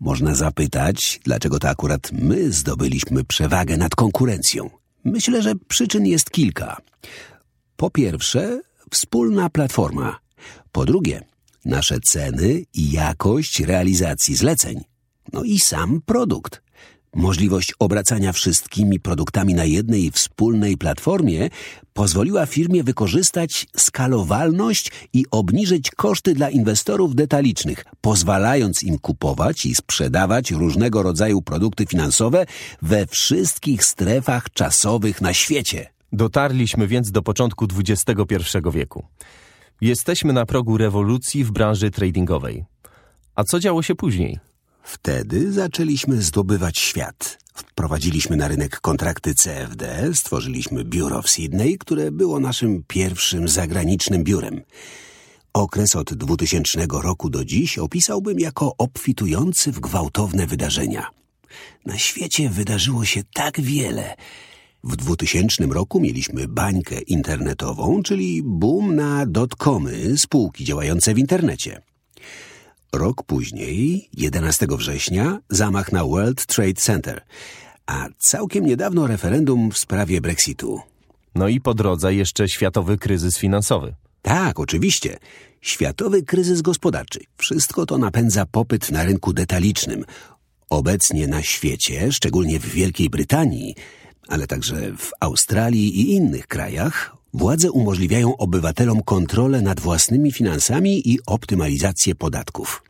Można 0.00 0.34
zapytać, 0.34 1.20
dlaczego 1.24 1.58
to 1.58 1.68
akurat 1.68 2.12
my 2.12 2.52
zdobyliśmy 2.52 3.24
przewagę 3.24 3.76
nad 3.76 3.94
konkurencją. 3.94 4.70
Myślę, 5.04 5.42
że 5.42 5.52
przyczyn 5.68 6.06
jest 6.06 6.30
kilka. 6.30 6.76
Po 7.76 7.90
pierwsze, 7.90 8.60
wspólna 8.90 9.50
platforma. 9.50 10.18
Po 10.72 10.84
drugie, 10.84 11.20
nasze 11.64 12.00
ceny 12.00 12.62
i 12.74 12.90
jakość 12.90 13.60
realizacji 13.60 14.36
zleceń. 14.36 14.84
No 15.32 15.44
i 15.44 15.58
sam 15.58 16.00
produkt. 16.06 16.62
Możliwość 17.16 17.74
obracania 17.78 18.32
wszystkimi 18.32 19.00
produktami 19.00 19.54
na 19.54 19.64
jednej 19.64 20.10
wspólnej 20.10 20.76
platformie 20.76 21.50
pozwoliła 21.92 22.46
firmie 22.46 22.84
wykorzystać 22.84 23.66
skalowalność 23.76 24.92
i 25.12 25.24
obniżyć 25.30 25.90
koszty 25.90 26.34
dla 26.34 26.50
inwestorów 26.50 27.14
detalicznych, 27.14 27.84
pozwalając 28.00 28.82
im 28.82 28.98
kupować 28.98 29.66
i 29.66 29.74
sprzedawać 29.74 30.50
różnego 30.50 31.02
rodzaju 31.02 31.42
produkty 31.42 31.86
finansowe 31.86 32.46
we 32.82 33.06
wszystkich 33.06 33.84
strefach 33.84 34.50
czasowych 34.50 35.20
na 35.20 35.34
świecie. 35.34 35.86
Dotarliśmy 36.12 36.86
więc 36.86 37.10
do 37.10 37.22
początku 37.22 37.66
XXI 37.78 38.58
wieku. 38.72 39.06
Jesteśmy 39.80 40.32
na 40.32 40.46
progu 40.46 40.76
rewolucji 40.76 41.44
w 41.44 41.50
branży 41.50 41.90
tradingowej. 41.90 42.64
A 43.34 43.44
co 43.44 43.60
działo 43.60 43.82
się 43.82 43.94
później? 43.94 44.38
Wtedy 44.86 45.52
zaczęliśmy 45.52 46.22
zdobywać 46.22 46.78
świat. 46.78 47.38
Wprowadziliśmy 47.54 48.36
na 48.36 48.48
rynek 48.48 48.80
kontrakty 48.80 49.34
CFD, 49.34 50.10
stworzyliśmy 50.14 50.84
biuro 50.84 51.22
w 51.22 51.30
Sydney, 51.30 51.78
które 51.78 52.10
było 52.10 52.40
naszym 52.40 52.82
pierwszym 52.88 53.48
zagranicznym 53.48 54.24
biurem. 54.24 54.60
Okres 55.52 55.96
od 55.96 56.14
2000 56.14 56.86
roku 57.02 57.30
do 57.30 57.44
dziś 57.44 57.78
opisałbym 57.78 58.40
jako 58.40 58.74
obfitujący 58.78 59.72
w 59.72 59.80
gwałtowne 59.80 60.46
wydarzenia. 60.46 61.06
Na 61.86 61.98
świecie 61.98 62.50
wydarzyło 62.50 63.04
się 63.04 63.22
tak 63.34 63.60
wiele. 63.60 64.14
W 64.84 64.96
2000 64.96 65.66
roku 65.66 66.00
mieliśmy 66.00 66.48
bańkę 66.48 67.00
internetową, 67.00 68.02
czyli 68.02 68.42
boom 68.44 68.94
na 68.96 69.26
dotcomy, 69.26 70.18
spółki 70.18 70.64
działające 70.64 71.14
w 71.14 71.18
internecie. 71.18 71.82
Rok 72.92 73.22
później, 73.22 74.08
11 74.12 74.66
września, 74.70 75.38
zamach 75.50 75.92
na 75.92 76.04
World 76.04 76.46
Trade 76.46 76.74
Center, 76.74 77.20
a 77.86 78.08
całkiem 78.18 78.66
niedawno 78.66 79.06
referendum 79.06 79.70
w 79.70 79.78
sprawie 79.78 80.20
Brexitu. 80.20 80.80
No 81.34 81.48
i 81.48 81.60
po 81.60 81.74
drodze 81.74 82.14
jeszcze 82.14 82.48
światowy 82.48 82.98
kryzys 82.98 83.38
finansowy. 83.38 83.94
Tak, 84.22 84.60
oczywiście. 84.60 85.18
Światowy 85.60 86.22
kryzys 86.22 86.62
gospodarczy. 86.62 87.20
Wszystko 87.36 87.86
to 87.86 87.98
napędza 87.98 88.46
popyt 88.46 88.90
na 88.90 89.04
rynku 89.04 89.32
detalicznym. 89.32 90.04
Obecnie 90.70 91.28
na 91.28 91.42
świecie, 91.42 92.12
szczególnie 92.12 92.60
w 92.60 92.66
Wielkiej 92.66 93.10
Brytanii, 93.10 93.74
ale 94.28 94.46
także 94.46 94.92
w 94.96 95.10
Australii 95.20 96.00
i 96.00 96.14
innych 96.14 96.46
krajach, 96.46 97.16
władze 97.36 97.70
umożliwiają 97.70 98.36
obywatelom 98.36 99.02
kontrolę 99.02 99.62
nad 99.62 99.80
własnymi 99.80 100.32
finansami 100.32 101.12
i 101.12 101.18
optymalizację 101.26 102.14
podatków. 102.14 102.82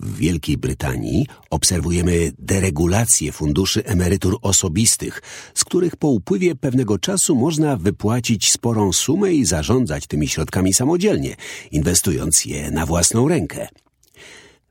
W 0.00 0.16
Wielkiej 0.16 0.56
Brytanii 0.56 1.26
obserwujemy 1.50 2.32
deregulację 2.38 3.32
funduszy 3.32 3.84
emerytur 3.84 4.38
osobistych, 4.42 5.22
z 5.54 5.64
których 5.64 5.96
po 5.96 6.08
upływie 6.08 6.54
pewnego 6.54 6.98
czasu 6.98 7.36
można 7.36 7.76
wypłacić 7.76 8.52
sporą 8.52 8.92
sumę 8.92 9.32
i 9.32 9.44
zarządzać 9.44 10.06
tymi 10.06 10.28
środkami 10.28 10.74
samodzielnie, 10.74 11.36
inwestując 11.70 12.44
je 12.44 12.70
na 12.70 12.86
własną 12.86 13.28
rękę. 13.28 13.68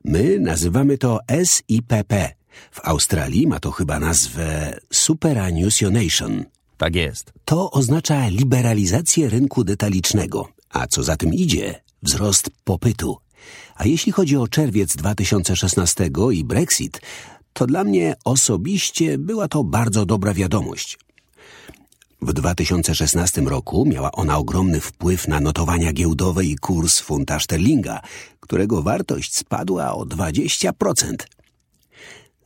My 0.04 0.40
nazywamy 0.40 0.98
to 0.98 1.20
SIPP. 1.44 2.34
W 2.70 2.80
Australii 2.84 3.46
ma 3.46 3.60
to 3.60 3.70
chyba 3.70 4.00
nazwę 4.00 4.78
Superannuation. 4.92 6.44
Tak 6.84 6.96
jest. 6.96 7.32
To 7.44 7.70
oznacza 7.70 8.28
liberalizację 8.28 9.28
rynku 9.28 9.64
detalicznego, 9.64 10.48
a 10.70 10.86
co 10.86 11.02
za 11.02 11.16
tym 11.16 11.34
idzie, 11.34 11.80
wzrost 12.02 12.50
popytu. 12.64 13.16
A 13.74 13.86
jeśli 13.86 14.12
chodzi 14.12 14.36
o 14.36 14.48
czerwiec 14.48 14.96
2016 14.96 16.10
i 16.32 16.44
Brexit, 16.44 17.00
to 17.52 17.66
dla 17.66 17.84
mnie 17.84 18.14
osobiście 18.24 19.18
była 19.18 19.48
to 19.48 19.64
bardzo 19.64 20.06
dobra 20.06 20.34
wiadomość. 20.34 20.98
W 22.22 22.32
2016 22.32 23.40
roku 23.40 23.86
miała 23.86 24.12
ona 24.12 24.38
ogromny 24.38 24.80
wpływ 24.80 25.28
na 25.28 25.40
notowania 25.40 25.92
giełdowe 25.92 26.44
i 26.44 26.56
kurs 26.56 27.00
funta 27.00 27.40
sterlinga, 27.40 28.00
którego 28.40 28.82
wartość 28.82 29.36
spadła 29.36 29.94
o 29.94 30.04
20%. 30.04 31.14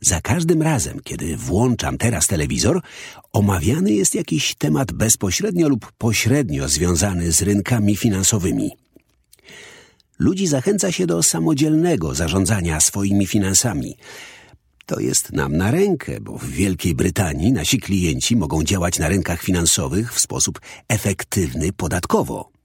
Za 0.01 0.21
każdym 0.21 0.61
razem, 0.61 0.99
kiedy 1.03 1.37
włączam 1.37 1.97
teraz 1.97 2.27
telewizor, 2.27 2.81
omawiany 3.33 3.91
jest 3.91 4.15
jakiś 4.15 4.55
temat 4.55 4.91
bezpośrednio 4.91 5.69
lub 5.69 5.91
pośrednio 5.97 6.67
związany 6.67 7.31
z 7.31 7.41
rynkami 7.41 7.95
finansowymi. 7.95 8.71
Ludzi 10.19 10.47
zachęca 10.47 10.91
się 10.91 11.07
do 11.07 11.23
samodzielnego 11.23 12.15
zarządzania 12.15 12.81
swoimi 12.81 13.27
finansami. 13.27 13.97
To 14.85 14.99
jest 14.99 15.33
nam 15.33 15.57
na 15.57 15.71
rękę, 15.71 16.19
bo 16.21 16.37
w 16.37 16.45
Wielkiej 16.45 16.95
Brytanii 16.95 17.51
nasi 17.51 17.79
klienci 17.79 18.35
mogą 18.35 18.63
działać 18.63 18.99
na 18.99 19.07
rynkach 19.07 19.41
finansowych 19.41 20.13
w 20.13 20.19
sposób 20.19 20.61
efektywny 20.87 21.73
podatkowo. 21.73 22.58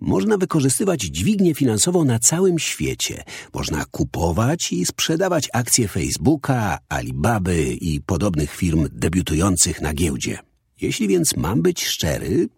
Można 0.00 0.36
wykorzystywać 0.36 1.00
dźwignię 1.00 1.54
finansową 1.54 2.04
na 2.04 2.18
całym 2.18 2.58
świecie. 2.58 3.22
Można 3.54 3.84
kupować 3.84 4.72
i 4.72 4.86
sprzedawać 4.86 5.48
akcje 5.52 5.88
Facebooka, 5.88 6.78
Alibaby 6.88 7.64
i 7.64 8.00
podobnych 8.00 8.50
firm 8.50 8.88
debiutujących 8.92 9.80
na 9.80 9.94
giełdzie. 9.94 10.38
Jeśli 10.80 11.08
więc 11.08 11.36
mam 11.36 11.62
być 11.62 11.84
szczery, 11.84 12.48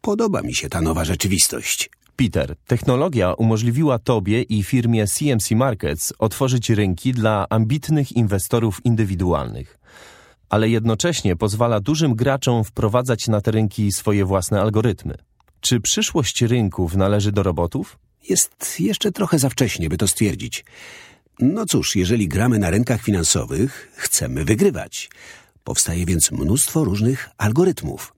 podoba 0.00 0.42
mi 0.42 0.54
się 0.54 0.68
ta 0.68 0.80
nowa 0.80 1.04
rzeczywistość. 1.04 1.90
Peter, 2.16 2.56
technologia 2.66 3.32
umożliwiła 3.34 3.98
Tobie 3.98 4.42
i 4.42 4.62
firmie 4.62 5.06
CMC 5.06 5.50
Markets 5.50 6.12
otworzyć 6.18 6.70
rynki 6.70 7.12
dla 7.12 7.46
ambitnych 7.50 8.12
inwestorów 8.12 8.80
indywidualnych, 8.84 9.78
ale 10.48 10.68
jednocześnie 10.68 11.36
pozwala 11.36 11.80
dużym 11.80 12.14
graczom 12.14 12.64
wprowadzać 12.64 13.28
na 13.28 13.40
te 13.40 13.50
rynki 13.50 13.92
swoje 13.92 14.24
własne 14.24 14.60
algorytmy. 14.60 15.14
Czy 15.62 15.80
przyszłość 15.80 16.42
rynków 16.42 16.96
należy 16.96 17.32
do 17.32 17.42
robotów? 17.42 17.98
Jest 18.28 18.80
jeszcze 18.80 19.12
trochę 19.12 19.38
za 19.38 19.48
wcześnie, 19.48 19.88
by 19.88 19.96
to 19.96 20.08
stwierdzić. 20.08 20.64
No 21.40 21.66
cóż, 21.66 21.96
jeżeli 21.96 22.28
gramy 22.28 22.58
na 22.58 22.70
rynkach 22.70 23.02
finansowych, 23.02 23.92
chcemy 23.96 24.44
wygrywać. 24.44 25.10
Powstaje 25.64 26.06
więc 26.06 26.30
mnóstwo 26.30 26.84
różnych 26.84 27.28
algorytmów. 27.38 28.14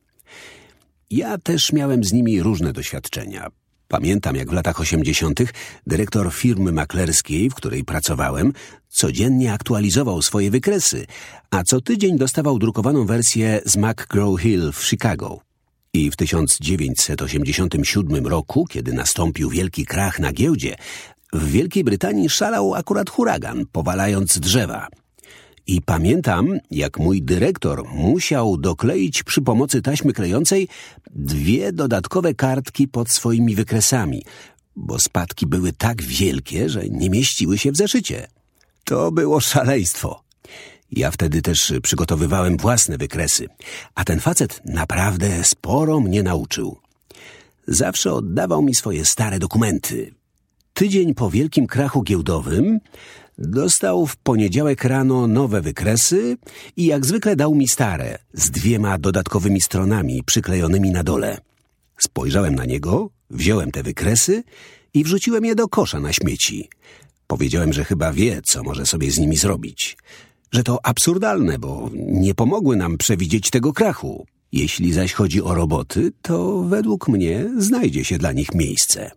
Ja 1.11 1.39
też 1.39 1.73
miałem 1.73 2.05
z 2.05 2.13
nimi 2.13 2.43
różne 2.43 2.73
doświadczenia. 2.73 3.49
Pamiętam, 3.89 4.37
jak 4.37 4.51
w 4.51 4.53
latach 4.53 4.81
80. 4.81 5.41
dyrektor 5.87 6.33
firmy 6.33 6.73
maklerskiej, 6.73 7.51
w 7.51 7.55
której 7.55 7.85
pracowałem, 7.85 8.53
codziennie 8.89 9.53
aktualizował 9.53 10.23
swoje 10.23 10.51
wykresy, 10.51 11.07
a 11.51 11.63
co 11.63 11.81
tydzień 11.81 12.19
dostawał 12.19 12.59
drukowaną 12.59 13.07
wersję 13.07 13.61
z 13.65 13.77
McGraw 13.77 14.41
Hill 14.41 14.73
w 14.73 14.85
Chicago. 14.85 15.44
I 15.95 16.11
w 16.11 16.17
1987 16.17 18.27
roku, 18.27 18.67
kiedy 18.67 18.93
nastąpił 18.93 19.51
wielki 19.51 19.87
krach 19.87 20.21
na 20.21 20.33
giełdzie, 20.33 20.77
w 21.33 21.51
Wielkiej 21.51 21.85
Brytanii 21.85 22.31
szalał 22.31 22.75
akurat 22.75 23.11
huragan, 23.11 23.67
powalając 23.73 24.39
drzewa. 24.39 24.89
I 25.67 25.83
pamiętam, 25.83 26.59
jak 26.71 26.99
mój 26.99 27.23
dyrektor 27.23 27.89
musiał 27.89 28.57
dokleić 28.57 29.23
przy 29.23 29.43
pomocy 29.43 29.83
taśmy 29.83 30.13
klejącej 30.13 30.69
dwie 31.11 31.73
dodatkowe 31.73 32.35
kartki 32.35 32.89
pod 32.89 33.11
swoimi 33.11 33.55
wykresami, 33.55 34.25
bo 34.77 34.99
spadki 34.99 35.47
były 35.47 35.73
tak 35.73 36.03
wielkie, 36.03 36.69
że 36.69 36.89
nie 36.89 37.11
mieściły 37.11 37.59
się 37.59 37.73
w 37.73 37.77
zeszycie. 37.77 38.27
To 38.85 39.13
było 39.13 39.41
szaleństwo. 39.41 40.24
Ja 40.97 41.11
wtedy 41.11 41.43
też 41.43 41.73
przygotowywałem 41.83 42.57
własne 42.57 42.99
wykresy, 42.99 43.49
a 43.95 44.05
ten 44.05 44.21
facet 44.21 44.61
naprawdę 44.65 45.45
sporo 45.45 46.01
mnie 46.01 46.23
nauczył. 46.23 46.79
Zawsze 47.67 48.13
oddawał 48.13 48.63
mi 48.63 48.75
swoje 48.75 49.05
stare 49.05 49.39
dokumenty. 49.39 50.15
Tydzień 50.75 51.15
po 51.15 51.31
wielkim 51.31 51.67
krachu 51.67 52.03
giełdowym 52.03 52.81
dostał 53.39 54.07
w 54.07 54.17
poniedziałek 54.17 54.85
rano 54.85 55.27
nowe 55.27 55.61
wykresy 55.61 56.37
i 56.77 56.87
jak 56.87 57.07
zwykle 57.07 57.37
dał 57.37 57.55
mi 57.55 57.69
stare, 57.69 58.19
z 58.33 58.51
dwiema 58.51 58.99
dodatkowymi 58.99 59.61
stronami 59.61 60.23
przyklejonymi 60.23 60.91
na 60.91 61.03
dole. 61.05 61.39
Spojrzałem 61.99 62.55
na 62.55 62.65
niego, 62.65 63.11
wziąłem 63.31 63.71
te 63.71 63.83
wykresy 63.83 64.43
i 64.95 65.05
wrzuciłem 65.05 65.45
je 65.45 65.55
do 65.55 65.69
kosza 65.69 66.01
na 66.01 66.13
śmieci. 66.13 66.69
Powiedziałem, 67.27 67.73
że 67.73 67.85
chyba 67.85 68.13
wie, 68.13 68.43
co 68.45 68.63
może 68.63 68.87
sobie 68.87 69.11
z 69.11 69.19
nimi 69.19 69.37
zrobić. 69.37 69.97
Że 70.55 70.63
to 70.63 70.87
absurdalne, 70.87 71.59
bo 71.59 71.91
nie 71.95 72.35
pomogły 72.35 72.77
nam 72.77 72.99
przewidzieć 72.99 73.51
tego 73.51 73.73
krachu. 73.73 74.27
Jeśli 74.53 74.93
zaś 74.93 75.13
chodzi 75.13 75.43
o 75.43 75.55
roboty, 75.55 76.13
to 76.23 76.63
według 76.63 77.09
mnie 77.09 77.51
znajdzie 77.59 78.05
się 78.05 78.19
dla 78.19 78.33
nich 78.33 78.55
miejsce. 78.55 79.11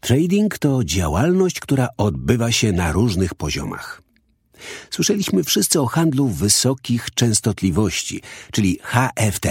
Trading 0.00 0.58
to 0.58 0.84
działalność, 0.84 1.60
która 1.60 1.88
odbywa 1.96 2.52
się 2.52 2.72
na 2.72 2.92
różnych 2.92 3.34
poziomach. 3.34 4.02
Słyszeliśmy 4.90 5.44
wszyscy 5.44 5.80
o 5.80 5.86
handlu 5.86 6.28
wysokich 6.28 7.10
częstotliwości, 7.14 8.22
czyli 8.52 8.78
HFT. 8.82 9.46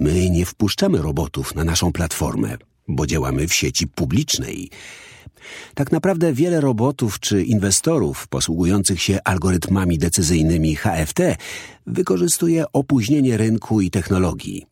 My 0.00 0.30
nie 0.30 0.46
wpuszczamy 0.46 0.98
robotów 1.02 1.54
na 1.54 1.64
naszą 1.64 1.92
platformę, 1.92 2.56
bo 2.88 3.06
działamy 3.06 3.48
w 3.48 3.54
sieci 3.54 3.86
publicznej. 3.86 4.70
Tak 5.74 5.92
naprawdę 5.92 6.32
wiele 6.32 6.60
robotów 6.60 7.20
czy 7.20 7.42
inwestorów 7.42 8.28
posługujących 8.28 9.02
się 9.02 9.18
algorytmami 9.24 9.98
decyzyjnymi 9.98 10.76
HFT 10.76 11.20
wykorzystuje 11.86 12.64
opóźnienie 12.72 13.36
rynku 13.36 13.80
i 13.80 13.90
technologii. 13.90 14.66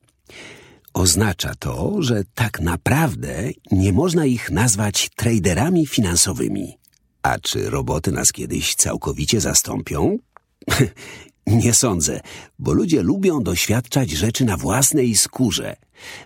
Oznacza 0.95 1.55
to, 1.59 1.97
że 2.03 2.23
tak 2.35 2.61
naprawdę 2.61 3.51
nie 3.73 3.93
można 3.93 4.27
ich 4.27 4.51
nazwać 4.51 5.11
traderami 5.17 5.87
finansowymi. 5.87 6.79
A 7.23 7.39
czy 7.39 7.71
roboty 7.71 8.13
nas 8.13 8.33
kiedyś 8.33 8.75
całkowicie 8.75 9.41
zastąpią? 9.41 10.19
nie 11.47 11.75
sądzę, 11.75 12.21
bo 12.59 12.73
ludzie 12.73 13.03
lubią 13.03 13.43
doświadczać 13.43 14.11
rzeczy 14.11 14.45
na 14.45 14.57
własnej 14.57 15.17
skórze. 15.17 15.77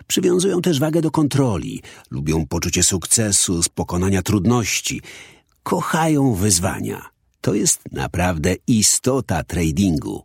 Przywiązują 0.07 0.61
też 0.61 0.79
wagę 0.79 1.01
do 1.01 1.11
kontroli, 1.11 1.81
lubią 2.11 2.45
poczucie 2.45 2.83
sukcesu 2.83 3.63
z 3.63 3.69
pokonania 3.69 4.21
trudności, 4.21 5.01
kochają 5.63 6.33
wyzwania. 6.33 7.09
To 7.41 7.53
jest 7.53 7.81
naprawdę 7.91 8.55
istota 8.67 9.43
tradingu. 9.43 10.23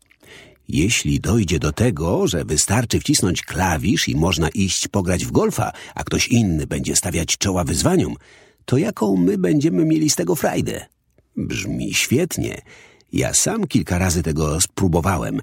Jeśli 0.69 1.21
dojdzie 1.21 1.59
do 1.59 1.73
tego, 1.73 2.27
że 2.27 2.45
wystarczy 2.45 3.01
wcisnąć 3.01 3.43
klawisz 3.43 4.09
i 4.09 4.17
można 4.17 4.49
iść 4.49 4.89
pograć 4.89 5.25
w 5.25 5.31
golfa, 5.31 5.73
a 5.95 6.05
ktoś 6.05 6.29
inny 6.29 6.67
będzie 6.67 6.97
stawiać 6.97 7.39
czoła 7.39 7.65
wyzwaniom, 7.65 8.15
to 8.65 8.79
jaką 8.79 9.17
my 9.17 9.39
będziemy 9.39 9.85
mieli 9.85 10.11
z 10.11 10.15
tego 10.15 10.35
frajdę? 10.35 10.87
Brzmi 11.37 11.95
świetnie. 11.95 12.63
Ja 13.13 13.35
sam 13.35 13.67
kilka 13.67 13.99
razy 13.99 14.23
tego 14.23 14.61
spróbowałem, 14.61 15.41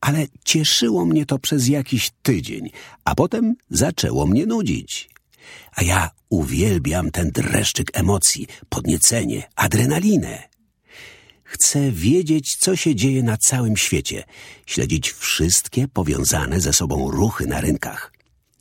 ale 0.00 0.26
cieszyło 0.44 1.04
mnie 1.04 1.26
to 1.26 1.38
przez 1.38 1.68
jakiś 1.68 2.10
tydzień, 2.22 2.70
a 3.04 3.14
potem 3.14 3.54
zaczęło 3.70 4.26
mnie 4.26 4.46
nudzić. 4.46 5.10
A 5.74 5.82
ja 5.82 6.10
uwielbiam 6.28 7.10
ten 7.10 7.30
dreszczyk 7.30 7.90
emocji, 7.94 8.46
podniecenie, 8.68 9.48
adrenalinę. 9.56 10.48
Chcę 11.44 11.92
wiedzieć, 11.92 12.56
co 12.56 12.76
się 12.76 12.94
dzieje 12.94 13.22
na 13.22 13.36
całym 13.36 13.76
świecie, 13.76 14.24
śledzić 14.66 15.12
wszystkie 15.12 15.88
powiązane 15.88 16.60
ze 16.60 16.72
sobą 16.72 17.10
ruchy 17.10 17.46
na 17.46 17.60
rynkach. 17.60 18.12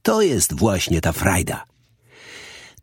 To 0.01 0.21
jest 0.21 0.53
właśnie 0.53 1.01
ta 1.01 1.11
frajda. 1.11 1.65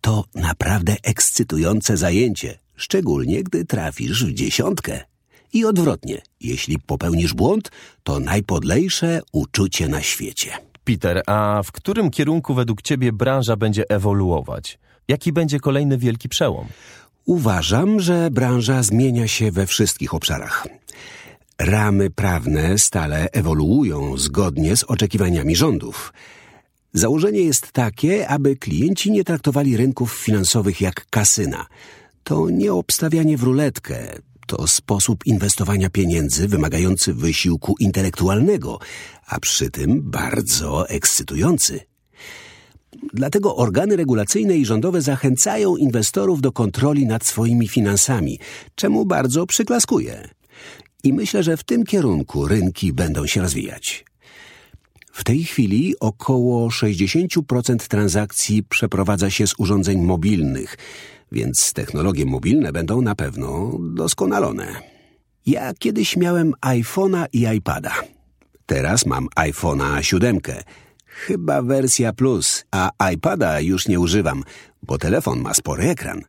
To 0.00 0.24
naprawdę 0.34 0.96
ekscytujące 1.02 1.96
zajęcie, 1.96 2.58
szczególnie 2.76 3.42
gdy 3.42 3.64
trafisz 3.64 4.24
w 4.24 4.34
dziesiątkę. 4.34 5.13
I 5.54 5.64
odwrotnie, 5.64 6.22
jeśli 6.40 6.78
popełnisz 6.78 7.34
błąd, 7.34 7.70
to 8.02 8.20
najpodlejsze 8.20 9.20
uczucie 9.32 9.88
na 9.88 10.02
świecie. 10.02 10.50
Peter, 10.84 11.22
a 11.26 11.62
w 11.64 11.72
którym 11.72 12.10
kierunku 12.10 12.54
według 12.54 12.82
ciebie 12.82 13.12
branża 13.12 13.56
będzie 13.56 13.90
ewoluować? 13.90 14.78
Jaki 15.08 15.32
będzie 15.32 15.60
kolejny 15.60 15.98
wielki 15.98 16.28
przełom? 16.28 16.66
Uważam, 17.24 18.00
że 18.00 18.30
branża 18.30 18.82
zmienia 18.82 19.28
się 19.28 19.50
we 19.50 19.66
wszystkich 19.66 20.14
obszarach. 20.14 20.66
Ramy 21.58 22.10
prawne 22.10 22.78
stale 22.78 23.28
ewoluują 23.32 24.16
zgodnie 24.16 24.76
z 24.76 24.84
oczekiwaniami 24.84 25.56
rządów. 25.56 26.12
Założenie 26.92 27.40
jest 27.40 27.72
takie, 27.72 28.28
aby 28.28 28.56
klienci 28.56 29.10
nie 29.10 29.24
traktowali 29.24 29.76
rynków 29.76 30.12
finansowych 30.12 30.80
jak 30.80 31.06
kasyna. 31.10 31.66
To 32.24 32.50
nie 32.50 32.72
obstawianie 32.72 33.36
w 33.36 33.42
ruletkę, 33.42 34.18
to 34.46 34.66
sposób 34.66 35.26
inwestowania 35.26 35.90
pieniędzy 35.90 36.48
wymagający 36.48 37.14
wysiłku 37.14 37.74
intelektualnego, 37.80 38.78
a 39.26 39.40
przy 39.40 39.70
tym 39.70 40.02
bardzo 40.02 40.88
ekscytujący. 40.88 41.80
Dlatego 43.12 43.56
organy 43.56 43.96
regulacyjne 43.96 44.56
i 44.56 44.64
rządowe 44.64 45.02
zachęcają 45.02 45.76
inwestorów 45.76 46.40
do 46.40 46.52
kontroli 46.52 47.06
nad 47.06 47.26
swoimi 47.26 47.68
finansami, 47.68 48.38
czemu 48.74 49.06
bardzo 49.06 49.46
przyklaskuję. 49.46 50.28
I 51.04 51.12
myślę, 51.12 51.42
że 51.42 51.56
w 51.56 51.64
tym 51.64 51.84
kierunku 51.84 52.48
rynki 52.48 52.92
będą 52.92 53.26
się 53.26 53.40
rozwijać. 53.40 54.04
W 55.12 55.24
tej 55.24 55.44
chwili 55.44 55.94
około 56.00 56.68
60% 56.68 57.76
transakcji 57.76 58.62
przeprowadza 58.62 59.30
się 59.30 59.46
z 59.46 59.54
urządzeń 59.58 60.00
mobilnych, 60.00 60.76
więc 61.34 61.72
technologie 61.72 62.26
mobilne 62.26 62.72
będą 62.72 63.02
na 63.02 63.14
pewno 63.14 63.78
doskonalone. 63.80 64.66
Ja 65.46 65.72
kiedyś 65.78 66.16
miałem 66.16 66.54
iPhone'a 66.60 67.26
i 67.32 67.56
iPada. 67.56 67.94
Teraz 68.66 69.06
mam 69.06 69.28
iPhone'a 69.36 70.02
7 70.02 70.40
Chyba 71.06 71.62
wersja 71.62 72.12
plus, 72.12 72.64
a 72.70 72.90
iPada 73.12 73.60
już 73.60 73.88
nie 73.88 74.00
używam, 74.00 74.42
bo 74.82 74.98
telefon 74.98 75.40
ma 75.40 75.54
spory 75.54 75.90
ekran. 75.90 76.22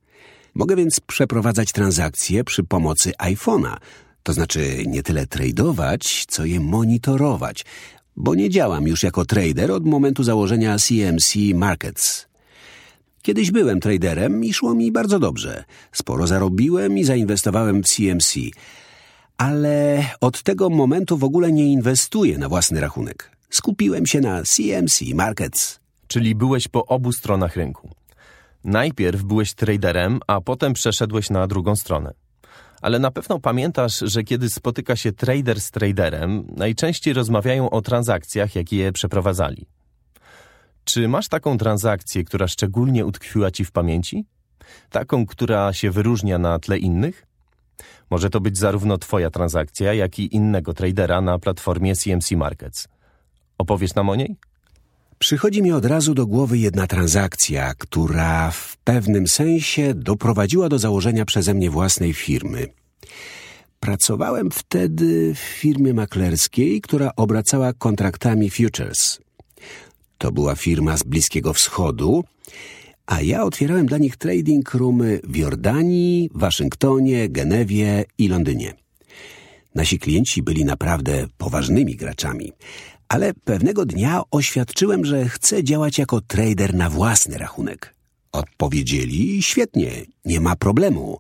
Mogę 0.56 0.76
więc 0.76 1.00
przeprowadzać 1.00 1.72
transakcje 1.72 2.44
przy 2.44 2.64
pomocy 2.64 3.12
iPhone'a, 3.12 3.78
to 4.24 4.34
znaczy 4.34 4.84
nie 4.88 5.04
tyle 5.04 5.28
tradować, 5.28 6.26
co 6.28 6.46
je 6.46 6.60
monitorować, 6.60 7.66
bo 8.16 8.36
nie 8.36 8.50
działam 8.50 8.88
już 8.88 9.04
jako 9.04 9.26
trader 9.26 9.72
od 9.72 9.86
momentu 9.86 10.24
założenia 10.24 10.78
CMC 10.78 11.36
Markets. 11.56 12.28
Kiedyś 13.26 13.52
byłem 13.52 13.80
traderem 13.80 14.44
i 14.44 14.54
szło 14.54 14.74
mi 14.74 14.92
bardzo 14.92 15.20
dobrze. 15.20 15.64
Sporo 15.92 16.28
zarobiłem 16.28 16.98
i 16.98 17.04
zainwestowałem 17.04 17.84
w 17.84 17.88
CMC, 17.88 18.40
ale 19.38 20.06
od 20.22 20.44
tego 20.44 20.70
momentu 20.70 21.18
w 21.18 21.24
ogóle 21.24 21.52
nie 21.52 21.72
inwestuję 21.72 22.38
na 22.38 22.50
własny 22.50 22.82
rachunek. 22.82 23.32
Skupiłem 23.50 24.06
się 24.06 24.22
na 24.22 24.44
CMC 24.44 25.02
Markets. 25.14 25.80
Czyli 26.08 26.36
byłeś 26.36 26.68
po 26.68 26.86
obu 26.86 27.12
stronach 27.12 27.56
rynku. 27.56 27.90
Najpierw 28.64 29.24
byłeś 29.24 29.54
traderem, 29.54 30.20
a 30.28 30.42
potem 30.42 30.74
przeszedłeś 30.74 31.30
na 31.30 31.48
drugą 31.48 31.76
stronę. 31.76 32.14
Ale 32.82 33.00
na 33.00 33.12
pewno 33.12 33.40
pamiętasz, 33.40 34.00
że 34.00 34.24
kiedy 34.24 34.50
spotyka 34.50 34.96
się 34.96 35.12
trader 35.12 35.62
z 35.62 35.72
traderem, 35.72 36.48
najczęściej 36.58 37.14
rozmawiają 37.14 37.70
o 37.70 37.82
transakcjach, 37.82 38.56
jakie 38.56 38.78
je 38.78 38.92
przeprowadzali. 38.92 39.66
Czy 40.86 41.08
masz 41.08 41.28
taką 41.28 41.58
transakcję, 41.58 42.24
która 42.24 42.48
szczególnie 42.48 43.06
utkwiła 43.06 43.52
ci 43.52 43.66
w 43.66 43.72
pamięci? 43.72 44.26
Taką, 44.90 45.26
która 45.26 45.74
się 45.74 45.92
wyróżnia 45.92 46.38
na 46.38 46.60
tle 46.60 46.78
innych? 46.78 47.28
Może 48.10 48.30
to 48.30 48.40
być 48.40 48.58
zarówno 48.58 48.98
twoja 48.98 49.30
transakcja, 49.30 49.94
jak 49.94 50.20
i 50.20 50.36
innego 50.36 50.74
tradera 50.74 51.22
na 51.22 51.40
platformie 51.40 51.96
CMC 51.96 52.32
Markets. 52.32 52.88
Opowiesz 53.58 53.96
nam 53.96 54.10
o 54.10 54.16
niej? 54.16 54.36
Przychodzi 55.20 55.62
mi 55.62 55.72
od 55.72 55.86
razu 55.86 56.14
do 56.14 56.28
głowy 56.28 56.58
jedna 56.58 56.88
transakcja, 56.88 57.74
która 57.78 58.52
w 58.52 58.78
pewnym 58.78 59.28
sensie 59.28 59.94
doprowadziła 59.94 60.70
do 60.70 60.80
założenia 60.80 61.26
przeze 61.26 61.54
mnie 61.54 61.70
własnej 61.70 62.14
firmy. 62.14 62.68
Pracowałem 63.80 64.52
wtedy 64.52 65.34
w 65.36 65.40
firmie 65.40 65.94
maklerskiej, 65.94 66.82
która 66.82 67.12
obracała 67.16 67.74
kontraktami 67.74 68.50
futures. 68.50 69.25
To 70.18 70.32
była 70.32 70.56
firma 70.56 70.98
z 70.98 71.04
Bliskiego 71.04 71.54
Wschodu, 71.54 72.24
a 73.06 73.22
ja 73.22 73.44
otwierałem 73.44 73.86
dla 73.86 73.98
nich 73.98 74.18
trading 74.18 74.74
roomy 74.74 75.20
w 75.24 75.36
Jordanii, 75.36 76.30
Waszyngtonie, 76.34 77.30
Genewie 77.30 78.06
i 78.18 78.28
Londynie. 78.28 78.74
Nasi 79.76 80.00
klienci 80.00 80.44
byli 80.44 80.66
naprawdę 80.66 81.28
poważnymi 81.38 81.96
graczami. 81.96 82.52
Ale 83.08 83.34
pewnego 83.34 83.86
dnia 83.86 84.22
oświadczyłem, 84.32 85.06
że 85.06 85.30
chcę 85.30 85.64
działać 85.64 85.98
jako 85.98 86.22
trader 86.22 86.74
na 86.74 86.90
własny 86.90 87.38
rachunek. 87.38 87.96
Odpowiedzieli, 88.32 89.44
świetnie, 89.44 89.92
nie 90.26 90.40
ma 90.40 90.56
problemu. 90.56 91.20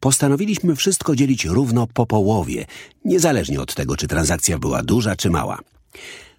Postanowiliśmy 0.00 0.76
wszystko 0.76 1.16
dzielić 1.16 1.44
równo 1.44 1.86
po 1.86 2.06
połowie, 2.06 2.66
niezależnie 3.04 3.60
od 3.60 3.74
tego, 3.74 3.96
czy 3.96 4.08
transakcja 4.08 4.58
była 4.58 4.82
duża 4.82 5.16
czy 5.16 5.30
mała. 5.30 5.58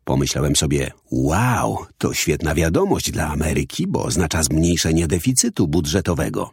Pomyślałem 0.05 0.57
sobie, 0.57 0.91
wow, 1.11 1.79
to 1.99 2.15
świetna 2.15 2.55
wiadomość 2.55 3.11
dla 3.11 3.29
Ameryki, 3.29 3.87
bo 3.87 4.05
oznacza 4.05 4.43
zmniejszenie 4.43 5.07
deficytu 5.07 5.69
budżetowego. 5.69 6.51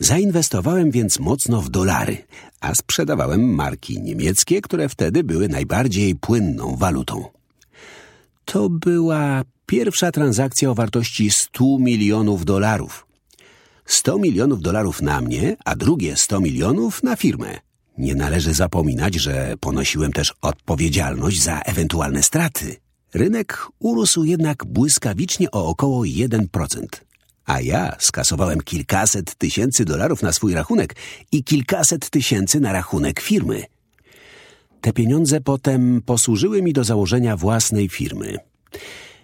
Zainwestowałem 0.00 0.90
więc 0.90 1.20
mocno 1.20 1.62
w 1.62 1.68
dolary, 1.68 2.16
a 2.60 2.74
sprzedawałem 2.74 3.54
marki 3.54 4.02
niemieckie, 4.02 4.60
które 4.60 4.88
wtedy 4.88 5.24
były 5.24 5.48
najbardziej 5.48 6.16
płynną 6.16 6.76
walutą. 6.76 7.37
To 8.48 8.68
była 8.68 9.42
pierwsza 9.66 10.12
transakcja 10.12 10.70
o 10.70 10.74
wartości 10.74 11.30
100 11.30 11.78
milionów 11.78 12.44
dolarów. 12.44 13.06
100 13.86 14.18
milionów 14.18 14.62
dolarów 14.62 15.02
na 15.02 15.20
mnie, 15.20 15.56
a 15.64 15.76
drugie 15.76 16.16
100 16.16 16.40
milionów 16.40 17.02
na 17.02 17.16
firmę. 17.16 17.58
Nie 17.98 18.14
należy 18.14 18.54
zapominać, 18.54 19.14
że 19.14 19.54
ponosiłem 19.60 20.12
też 20.12 20.34
odpowiedzialność 20.42 21.42
za 21.42 21.60
ewentualne 21.60 22.22
straty. 22.22 22.76
Rynek 23.14 23.66
urósł 23.78 24.24
jednak 24.24 24.64
błyskawicznie 24.66 25.50
o 25.50 25.66
około 25.66 26.02
1%. 26.04 26.46
A 27.44 27.60
ja 27.60 27.96
skasowałem 27.98 28.60
kilkaset 28.60 29.34
tysięcy 29.34 29.84
dolarów 29.84 30.22
na 30.22 30.32
swój 30.32 30.54
rachunek 30.54 30.96
i 31.32 31.44
kilkaset 31.44 32.10
tysięcy 32.10 32.60
na 32.60 32.72
rachunek 32.72 33.20
firmy. 33.20 33.64
Te 34.80 34.92
pieniądze 34.92 35.40
potem 35.40 36.02
posłużyły 36.06 36.62
mi 36.62 36.72
do 36.72 36.84
założenia 36.84 37.36
własnej 37.36 37.88
firmy. 37.88 38.36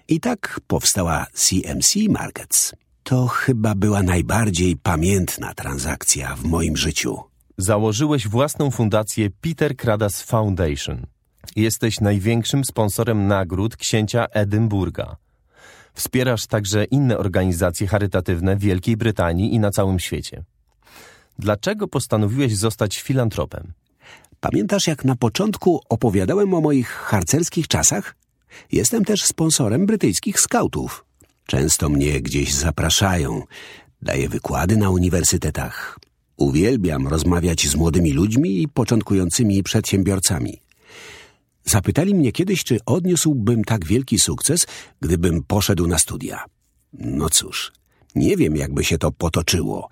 I 0.09 0.21
tak 0.21 0.61
powstała 0.67 1.27
CMC 1.33 1.95
Markets. 2.09 2.73
To 3.03 3.27
chyba 3.27 3.75
była 3.75 4.03
najbardziej 4.03 4.77
pamiętna 4.77 5.55
transakcja 5.55 6.37
w 6.37 6.45
moim 6.45 6.77
życiu. 6.77 7.19
Założyłeś 7.59 8.29
własną 8.29 8.71
fundację 8.71 9.29
Peter 9.41 9.77
Kradas 9.77 10.23
Foundation. 10.23 11.07
Jesteś 11.57 12.01
największym 12.01 12.65
sponsorem 12.65 13.27
nagród 13.27 13.77
księcia 13.77 14.27
Edynburga. 14.27 15.17
Wspierasz 15.95 16.47
także 16.47 16.85
inne 16.85 17.19
organizacje 17.19 17.87
charytatywne 17.87 18.57
w 18.57 18.61
Wielkiej 18.61 18.97
Brytanii 18.97 19.55
i 19.55 19.59
na 19.59 19.71
całym 19.71 19.99
świecie. 19.99 20.45
Dlaczego 21.39 21.89
postanowiłeś 21.89 22.57
zostać 22.57 23.03
filantropem? 23.03 23.73
Pamiętasz, 24.51 24.87
jak 24.87 25.05
na 25.05 25.17
początku 25.17 25.81
opowiadałem 25.89 26.55
o 26.55 26.61
moich 26.61 26.89
harcerskich 26.89 27.69
czasach? 27.69 28.17
Jestem 28.73 29.05
też 29.05 29.25
sponsorem 29.25 29.87
brytyjskich 29.87 30.41
skautów. 30.41 31.05
Często 31.47 31.89
mnie 31.89 32.21
gdzieś 32.21 32.55
zapraszają. 32.55 33.43
Daję 34.03 34.29
wykłady 34.29 34.77
na 34.77 34.91
uniwersytetach. 34.91 35.99
Uwielbiam 36.37 37.09
rozmawiać 37.09 37.69
z 37.69 37.77
młodymi 37.77 38.13
ludźmi 38.13 38.63
i 38.63 38.69
początkującymi 38.69 39.63
przedsiębiorcami. 39.63 40.61
Zapytali 41.65 42.15
mnie 42.15 42.33
kiedyś, 42.33 42.65
czy 42.65 42.79
odniósłbym 42.87 43.65
tak 43.65 43.87
wielki 43.87 44.19
sukces, 44.19 44.67
gdybym 45.01 45.43
poszedł 45.43 45.87
na 45.87 45.99
studia. 45.99 46.45
No 46.93 47.31
cóż, 47.31 47.73
nie 48.15 48.37
wiem, 48.37 48.57
jakby 48.57 48.85
się 48.85 48.99
to 48.99 49.13
potoczyło, 49.13 49.89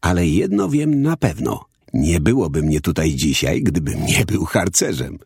ale 0.00 0.26
jedno 0.26 0.68
wiem 0.68 1.02
na 1.02 1.16
pewno. 1.16 1.71
Nie 1.92 2.20
byłoby 2.20 2.62
mnie 2.62 2.80
tutaj 2.80 3.14
dzisiaj, 3.14 3.62
gdybym 3.62 4.06
nie 4.06 4.24
był 4.24 4.44
harcerzem. 4.44 5.18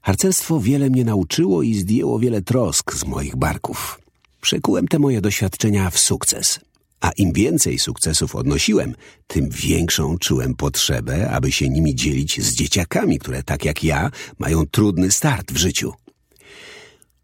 Harcerstwo 0.00 0.60
wiele 0.60 0.90
mnie 0.90 1.04
nauczyło 1.04 1.62
i 1.62 1.74
zdjęło 1.74 2.18
wiele 2.18 2.42
trosk 2.42 2.94
z 2.94 3.04
moich 3.04 3.36
barków. 3.36 4.00
Przekułem 4.40 4.88
te 4.88 4.98
moje 4.98 5.20
doświadczenia 5.20 5.90
w 5.90 5.98
sukces. 5.98 6.60
A 7.00 7.10
im 7.10 7.32
więcej 7.32 7.78
sukcesów 7.78 8.36
odnosiłem, 8.36 8.94
tym 9.26 9.48
większą 9.50 10.18
czułem 10.18 10.54
potrzebę, 10.54 11.30
aby 11.30 11.52
się 11.52 11.68
nimi 11.68 11.94
dzielić 11.94 12.42
z 12.42 12.54
dzieciakami, 12.54 13.18
które 13.18 13.42
tak 13.42 13.64
jak 13.64 13.84
ja 13.84 14.10
mają 14.38 14.66
trudny 14.66 15.10
start 15.10 15.52
w 15.52 15.56
życiu. 15.56 15.92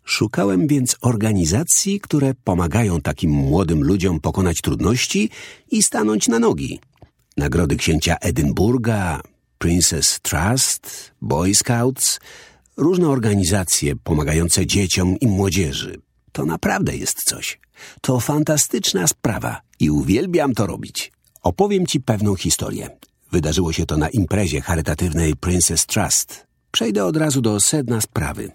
Szukałem 0.05 0.66
więc 0.66 0.96
organizacji, 1.00 2.00
które 2.00 2.35
pomagają 2.44 3.00
takim 3.00 3.31
młodym 3.31 3.83
ludziom 3.83 4.20
pokonać 4.20 4.61
trudności 4.61 5.31
i 5.70 5.83
stanąć 5.83 6.29
na 6.29 6.38
nogi. 6.38 6.81
Nagrody 7.37 7.77
księcia 7.77 8.16
Edynburga, 8.20 9.20
Princess 9.59 10.20
Trust, 10.20 11.12
Boy 11.20 11.55
Scouts, 11.55 12.20
różne 12.77 13.09
organizacje 13.09 13.97
pomagające 13.97 14.66
dzieciom 14.66 15.16
i 15.20 15.27
młodzieży. 15.27 16.01
To 16.33 16.47
naprawdę 16.47 16.97
jest 16.97 17.23
coś. 17.25 17.61
To 18.01 18.20
fantastyczna 18.20 19.07
sprawa 19.07 19.61
i 19.81 19.90
uwielbiam 19.90 20.55
to 20.55 20.66
robić. 20.66 21.12
Opowiem 21.42 21.87
ci 21.87 22.01
pewną 22.01 22.35
historię. 22.35 22.90
Wydarzyło 23.33 23.73
się 23.73 23.87
to 23.87 23.97
na 23.97 24.09
imprezie 24.09 24.61
charytatywnej 24.61 25.37
Princess 25.37 25.87
Trust. 25.87 26.47
Przejdę 26.70 27.05
od 27.05 27.16
razu 27.16 27.40
do 27.40 27.61
sedna 27.61 28.01
sprawy. 28.01 28.51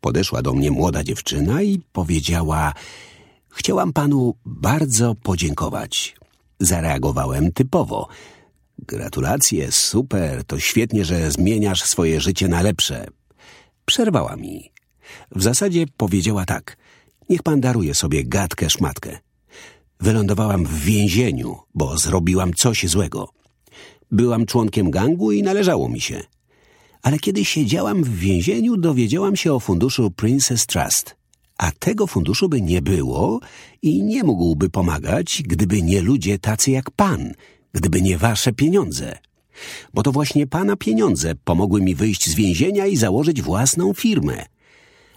Podeszła 0.00 0.42
do 0.42 0.54
mnie 0.54 0.70
młoda 0.70 1.04
dziewczyna 1.04 1.62
i 1.62 1.80
powiedziała: 1.92 2.72
Chciałam 3.48 3.92
panu 3.92 4.34
bardzo 4.44 5.14
podziękować. 5.14 6.16
Zareagowałem 6.60 7.52
typowo. 7.52 8.08
Gratulacje, 8.78 9.72
super, 9.72 10.44
to 10.44 10.58
świetnie, 10.58 11.04
że 11.04 11.30
zmieniasz 11.30 11.82
swoje 11.82 12.20
życie 12.20 12.48
na 12.48 12.62
lepsze. 12.62 13.06
Przerwała 13.84 14.36
mi. 14.36 14.72
W 15.30 15.42
zasadzie 15.42 15.86
powiedziała 15.96 16.44
tak: 16.44 16.76
Niech 17.28 17.42
pan 17.42 17.60
daruje 17.60 17.94
sobie 17.94 18.24
gadkę 18.24 18.70
szmatkę. 18.70 19.18
Wylądowałam 20.00 20.64
w 20.64 20.80
więzieniu, 20.80 21.58
bo 21.74 21.98
zrobiłam 21.98 22.54
coś 22.54 22.86
złego. 22.86 23.28
Byłam 24.10 24.46
członkiem 24.46 24.90
gangu 24.90 25.32
i 25.32 25.42
należało 25.42 25.88
mi 25.88 26.00
się. 26.00 26.20
Ale 27.02 27.18
kiedy 27.18 27.44
siedziałam 27.44 28.04
w 28.04 28.18
więzieniu, 28.18 28.76
dowiedziałam 28.76 29.36
się 29.36 29.52
o 29.52 29.60
funduszu 29.60 30.10
Princess 30.10 30.66
Trust. 30.66 31.16
A 31.58 31.72
tego 31.72 32.06
funduszu 32.06 32.48
by 32.48 32.60
nie 32.60 32.82
było 32.82 33.40
i 33.82 34.02
nie 34.02 34.24
mógłby 34.24 34.70
pomagać, 34.70 35.42
gdyby 35.46 35.82
nie 35.82 36.02
ludzie 36.02 36.38
tacy 36.38 36.70
jak 36.70 36.90
pan, 36.90 37.32
gdyby 37.72 38.02
nie 38.02 38.18
wasze 38.18 38.52
pieniądze. 38.52 39.18
Bo 39.94 40.02
to 40.02 40.12
właśnie 40.12 40.46
pana 40.46 40.76
pieniądze 40.76 41.34
pomogły 41.44 41.80
mi 41.82 41.94
wyjść 41.94 42.30
z 42.30 42.34
więzienia 42.34 42.86
i 42.86 42.96
założyć 42.96 43.42
własną 43.42 43.92
firmę. 43.92 44.44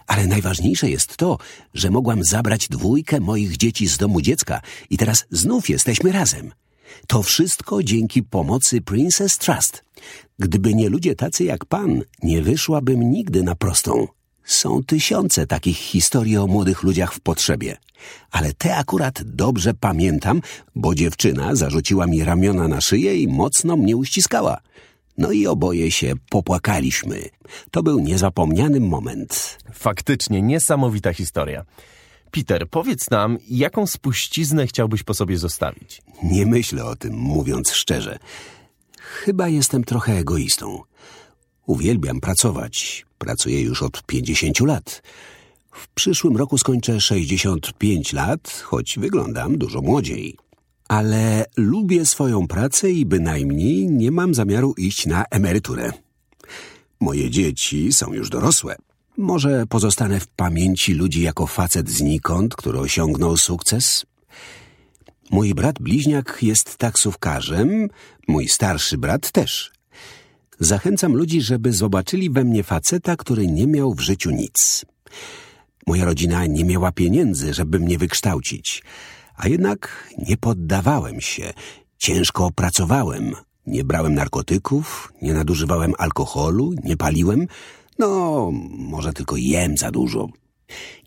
Ale 0.06 0.26
najważniejsze 0.26 0.90
jest 0.90 1.16
to, 1.16 1.38
że 1.74 1.90
mogłam 1.90 2.24
zabrać 2.24 2.68
dwójkę 2.68 3.20
moich 3.20 3.56
dzieci 3.56 3.88
z 3.88 3.96
domu 3.96 4.20
dziecka 4.20 4.60
i 4.90 4.96
teraz 4.96 5.26
znów 5.30 5.68
jesteśmy 5.68 6.12
razem. 6.12 6.52
To 7.06 7.22
wszystko 7.22 7.82
dzięki 7.82 8.22
pomocy 8.22 8.80
Princess 8.80 9.38
Trust. 9.38 9.84
Gdyby 10.38 10.74
nie 10.74 10.88
ludzie 10.88 11.14
tacy 11.14 11.44
jak 11.44 11.64
pan, 11.64 12.02
nie 12.22 12.42
wyszłabym 12.42 13.10
nigdy 13.10 13.42
na 13.42 13.54
prostą. 13.54 14.08
Są 14.48 14.82
tysiące 14.82 15.46
takich 15.46 15.76
historii 15.76 16.36
o 16.36 16.46
młodych 16.46 16.82
ludziach 16.82 17.14
w 17.14 17.20
potrzebie. 17.20 17.76
Ale 18.30 18.52
te 18.52 18.76
akurat 18.76 19.22
dobrze 19.22 19.74
pamiętam, 19.74 20.40
bo 20.74 20.94
dziewczyna 20.94 21.54
zarzuciła 21.54 22.06
mi 22.06 22.24
ramiona 22.24 22.68
na 22.68 22.80
szyję 22.80 23.16
i 23.16 23.28
mocno 23.28 23.76
mnie 23.76 23.96
uściskała. 23.96 24.58
No 25.18 25.32
i 25.32 25.46
oboje 25.46 25.90
się 25.90 26.14
popłakaliśmy. 26.30 27.28
To 27.70 27.82
był 27.82 28.00
niezapomniany 28.00 28.80
moment. 28.80 29.58
Faktycznie 29.72 30.42
niesamowita 30.42 31.12
historia. 31.12 31.64
Peter, 32.30 32.68
powiedz 32.68 33.10
nam, 33.10 33.38
jaką 33.50 33.86
spuściznę 33.86 34.66
chciałbyś 34.66 35.02
po 35.02 35.14
sobie 35.14 35.38
zostawić? 35.38 36.02
Nie 36.22 36.46
myślę 36.46 36.84
o 36.84 36.96
tym, 36.96 37.14
mówiąc 37.14 37.72
szczerze. 37.72 38.18
Chyba 38.98 39.48
jestem 39.48 39.84
trochę 39.84 40.12
egoistą. 40.12 40.82
Uwielbiam 41.66 42.20
pracować, 42.20 43.06
Pracuję 43.18 43.60
już 43.60 43.82
od 43.82 44.02
50 44.02 44.60
lat. 44.60 45.02
W 45.72 45.88
przyszłym 45.88 46.36
roku 46.36 46.58
skończę 46.58 47.00
65 47.00 48.12
lat, 48.12 48.62
choć 48.64 48.98
wyglądam 48.98 49.58
dużo 49.58 49.80
młodziej. 49.82 50.36
Ale 50.88 51.44
lubię 51.56 52.06
swoją 52.06 52.46
pracę 52.46 52.90
i 52.90 53.06
bynajmniej 53.06 53.86
nie 53.86 54.10
mam 54.10 54.34
zamiaru 54.34 54.74
iść 54.76 55.06
na 55.06 55.24
emeryturę. 55.30 55.92
Moje 57.00 57.30
dzieci 57.30 57.92
są 57.92 58.12
już 58.12 58.30
dorosłe. 58.30 58.76
Może 59.16 59.66
pozostanę 59.66 60.20
w 60.20 60.26
pamięci 60.26 60.94
ludzi 60.94 61.22
jako 61.22 61.46
facet 61.46 61.90
znikąd, 61.90 62.56
który 62.56 62.78
osiągnął 62.78 63.36
sukces? 63.36 64.06
Mój 65.30 65.54
brat 65.54 65.78
bliźniak 65.80 66.38
jest 66.42 66.76
taksówkarzem, 66.76 67.88
mój 68.28 68.48
starszy 68.48 68.98
brat 68.98 69.30
też. 69.30 69.77
Zachęcam 70.60 71.16
ludzi, 71.16 71.40
żeby 71.40 71.72
zobaczyli 71.72 72.30
we 72.30 72.44
mnie 72.44 72.62
faceta, 72.62 73.16
który 73.16 73.46
nie 73.46 73.66
miał 73.66 73.94
w 73.94 74.00
życiu 74.00 74.30
nic. 74.30 74.84
Moja 75.86 76.04
rodzina 76.04 76.46
nie 76.46 76.64
miała 76.64 76.92
pieniędzy, 76.92 77.54
żeby 77.54 77.80
mnie 77.80 77.98
wykształcić, 77.98 78.82
a 79.36 79.48
jednak 79.48 80.08
nie 80.28 80.36
poddawałem 80.36 81.20
się. 81.20 81.52
Ciężko 81.98 82.50
pracowałem. 82.50 83.32
Nie 83.66 83.84
brałem 83.84 84.14
narkotyków, 84.14 85.12
nie 85.22 85.34
nadużywałem 85.34 85.92
alkoholu, 85.98 86.74
nie 86.84 86.96
paliłem. 86.96 87.46
No, 87.98 88.50
może 88.78 89.12
tylko 89.12 89.36
jem 89.36 89.76
za 89.76 89.90
dużo. 89.90 90.28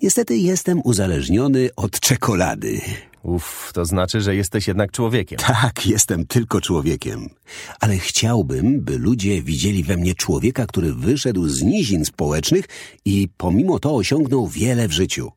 Niestety 0.01 0.37
jestem 0.37 0.81
uzależniony 0.83 1.69
od 1.75 1.99
czekolady. 1.99 2.81
Uff, 3.23 3.71
to 3.73 3.85
znaczy, 3.85 4.21
że 4.21 4.35
jesteś 4.35 4.67
jednak 4.67 4.91
człowiekiem. 4.91 5.39
Tak, 5.39 5.87
jestem 5.87 6.27
tylko 6.27 6.61
człowiekiem. 6.61 7.29
Ale 7.79 7.97
chciałbym, 7.97 8.81
by 8.81 8.97
ludzie 8.97 9.41
widzieli 9.41 9.83
we 9.83 9.97
mnie 9.97 10.15
człowieka, 10.15 10.65
który 10.65 10.93
wyszedł 10.93 11.47
z 11.47 11.61
nizin 11.61 12.05
społecznych 12.05 12.65
i 13.05 13.27
pomimo 13.37 13.79
to 13.79 13.95
osiągnął 13.95 14.47
wiele 14.47 14.87
w 14.87 14.91
życiu. 14.91 15.31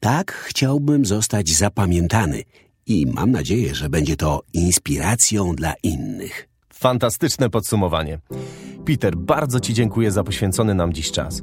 Tak 0.00 0.32
chciałbym 0.32 1.06
zostać 1.06 1.50
zapamiętany 1.50 2.42
i 2.86 3.06
mam 3.06 3.30
nadzieję, 3.30 3.74
że 3.74 3.88
będzie 3.88 4.16
to 4.16 4.42
inspiracją 4.52 5.54
dla 5.54 5.74
innych. 5.82 6.48
Fantastyczne 6.74 7.50
podsumowanie. 7.50 8.18
Peter, 8.86 9.16
bardzo 9.16 9.60
Ci 9.60 9.74
dziękuję 9.74 10.10
za 10.10 10.24
poświęcony 10.24 10.74
nam 10.74 10.92
dziś 10.92 11.10
czas. 11.10 11.42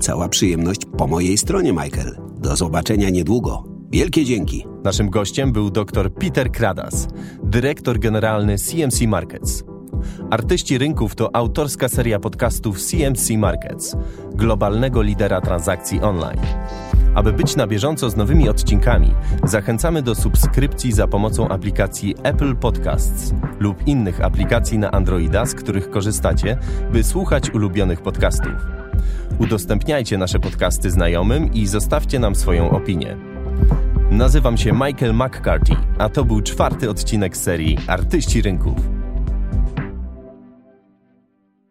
Cała 0.00 0.28
przyjemność 0.28 0.80
po 0.98 1.06
mojej 1.06 1.38
stronie, 1.38 1.72
Michael. 1.72 2.16
Do 2.38 2.56
zobaczenia 2.56 3.10
niedługo. 3.10 3.64
Wielkie 3.90 4.24
dzięki. 4.24 4.66
Naszym 4.84 5.10
gościem 5.10 5.52
był 5.52 5.70
dr 5.70 6.14
Peter 6.14 6.52
Kradas, 6.52 7.08
dyrektor 7.42 7.98
generalny 7.98 8.58
CMC 8.58 9.00
Markets. 9.06 9.64
Artyści 10.30 10.78
Rynków 10.78 11.14
to 11.14 11.36
autorska 11.36 11.88
seria 11.88 12.18
podcastów 12.18 12.80
CMC 12.80 13.30
Markets, 13.30 13.96
globalnego 14.34 15.02
lidera 15.02 15.40
transakcji 15.40 16.00
online. 16.00 16.40
Aby 17.14 17.32
być 17.32 17.56
na 17.56 17.66
bieżąco 17.66 18.10
z 18.10 18.16
nowymi 18.16 18.48
odcinkami, 18.48 19.14
zachęcamy 19.44 20.02
do 20.02 20.14
subskrypcji 20.14 20.92
za 20.92 21.08
pomocą 21.08 21.48
aplikacji 21.48 22.14
Apple 22.22 22.56
Podcasts 22.56 23.34
lub 23.60 23.86
innych 23.86 24.20
aplikacji 24.20 24.78
na 24.78 24.90
Androida, 24.90 25.46
z 25.46 25.54
których 25.54 25.90
korzystacie, 25.90 26.58
by 26.92 27.04
słuchać 27.04 27.50
ulubionych 27.50 28.00
podcastów. 28.00 28.85
Udostępniajcie 29.38 30.18
nasze 30.18 30.38
podcasty 30.38 30.90
znajomym 30.90 31.54
i 31.54 31.66
zostawcie 31.66 32.18
nam 32.18 32.34
swoją 32.34 32.70
opinię. 32.70 33.16
Nazywam 34.10 34.56
się 34.56 34.72
Michael 34.72 35.14
McCarthy, 35.14 35.76
a 35.98 36.08
to 36.08 36.24
był 36.24 36.42
czwarty 36.42 36.90
odcinek 36.90 37.36
serii 37.36 37.78
Artyści 37.86 38.42
Rynków. 38.42 39.05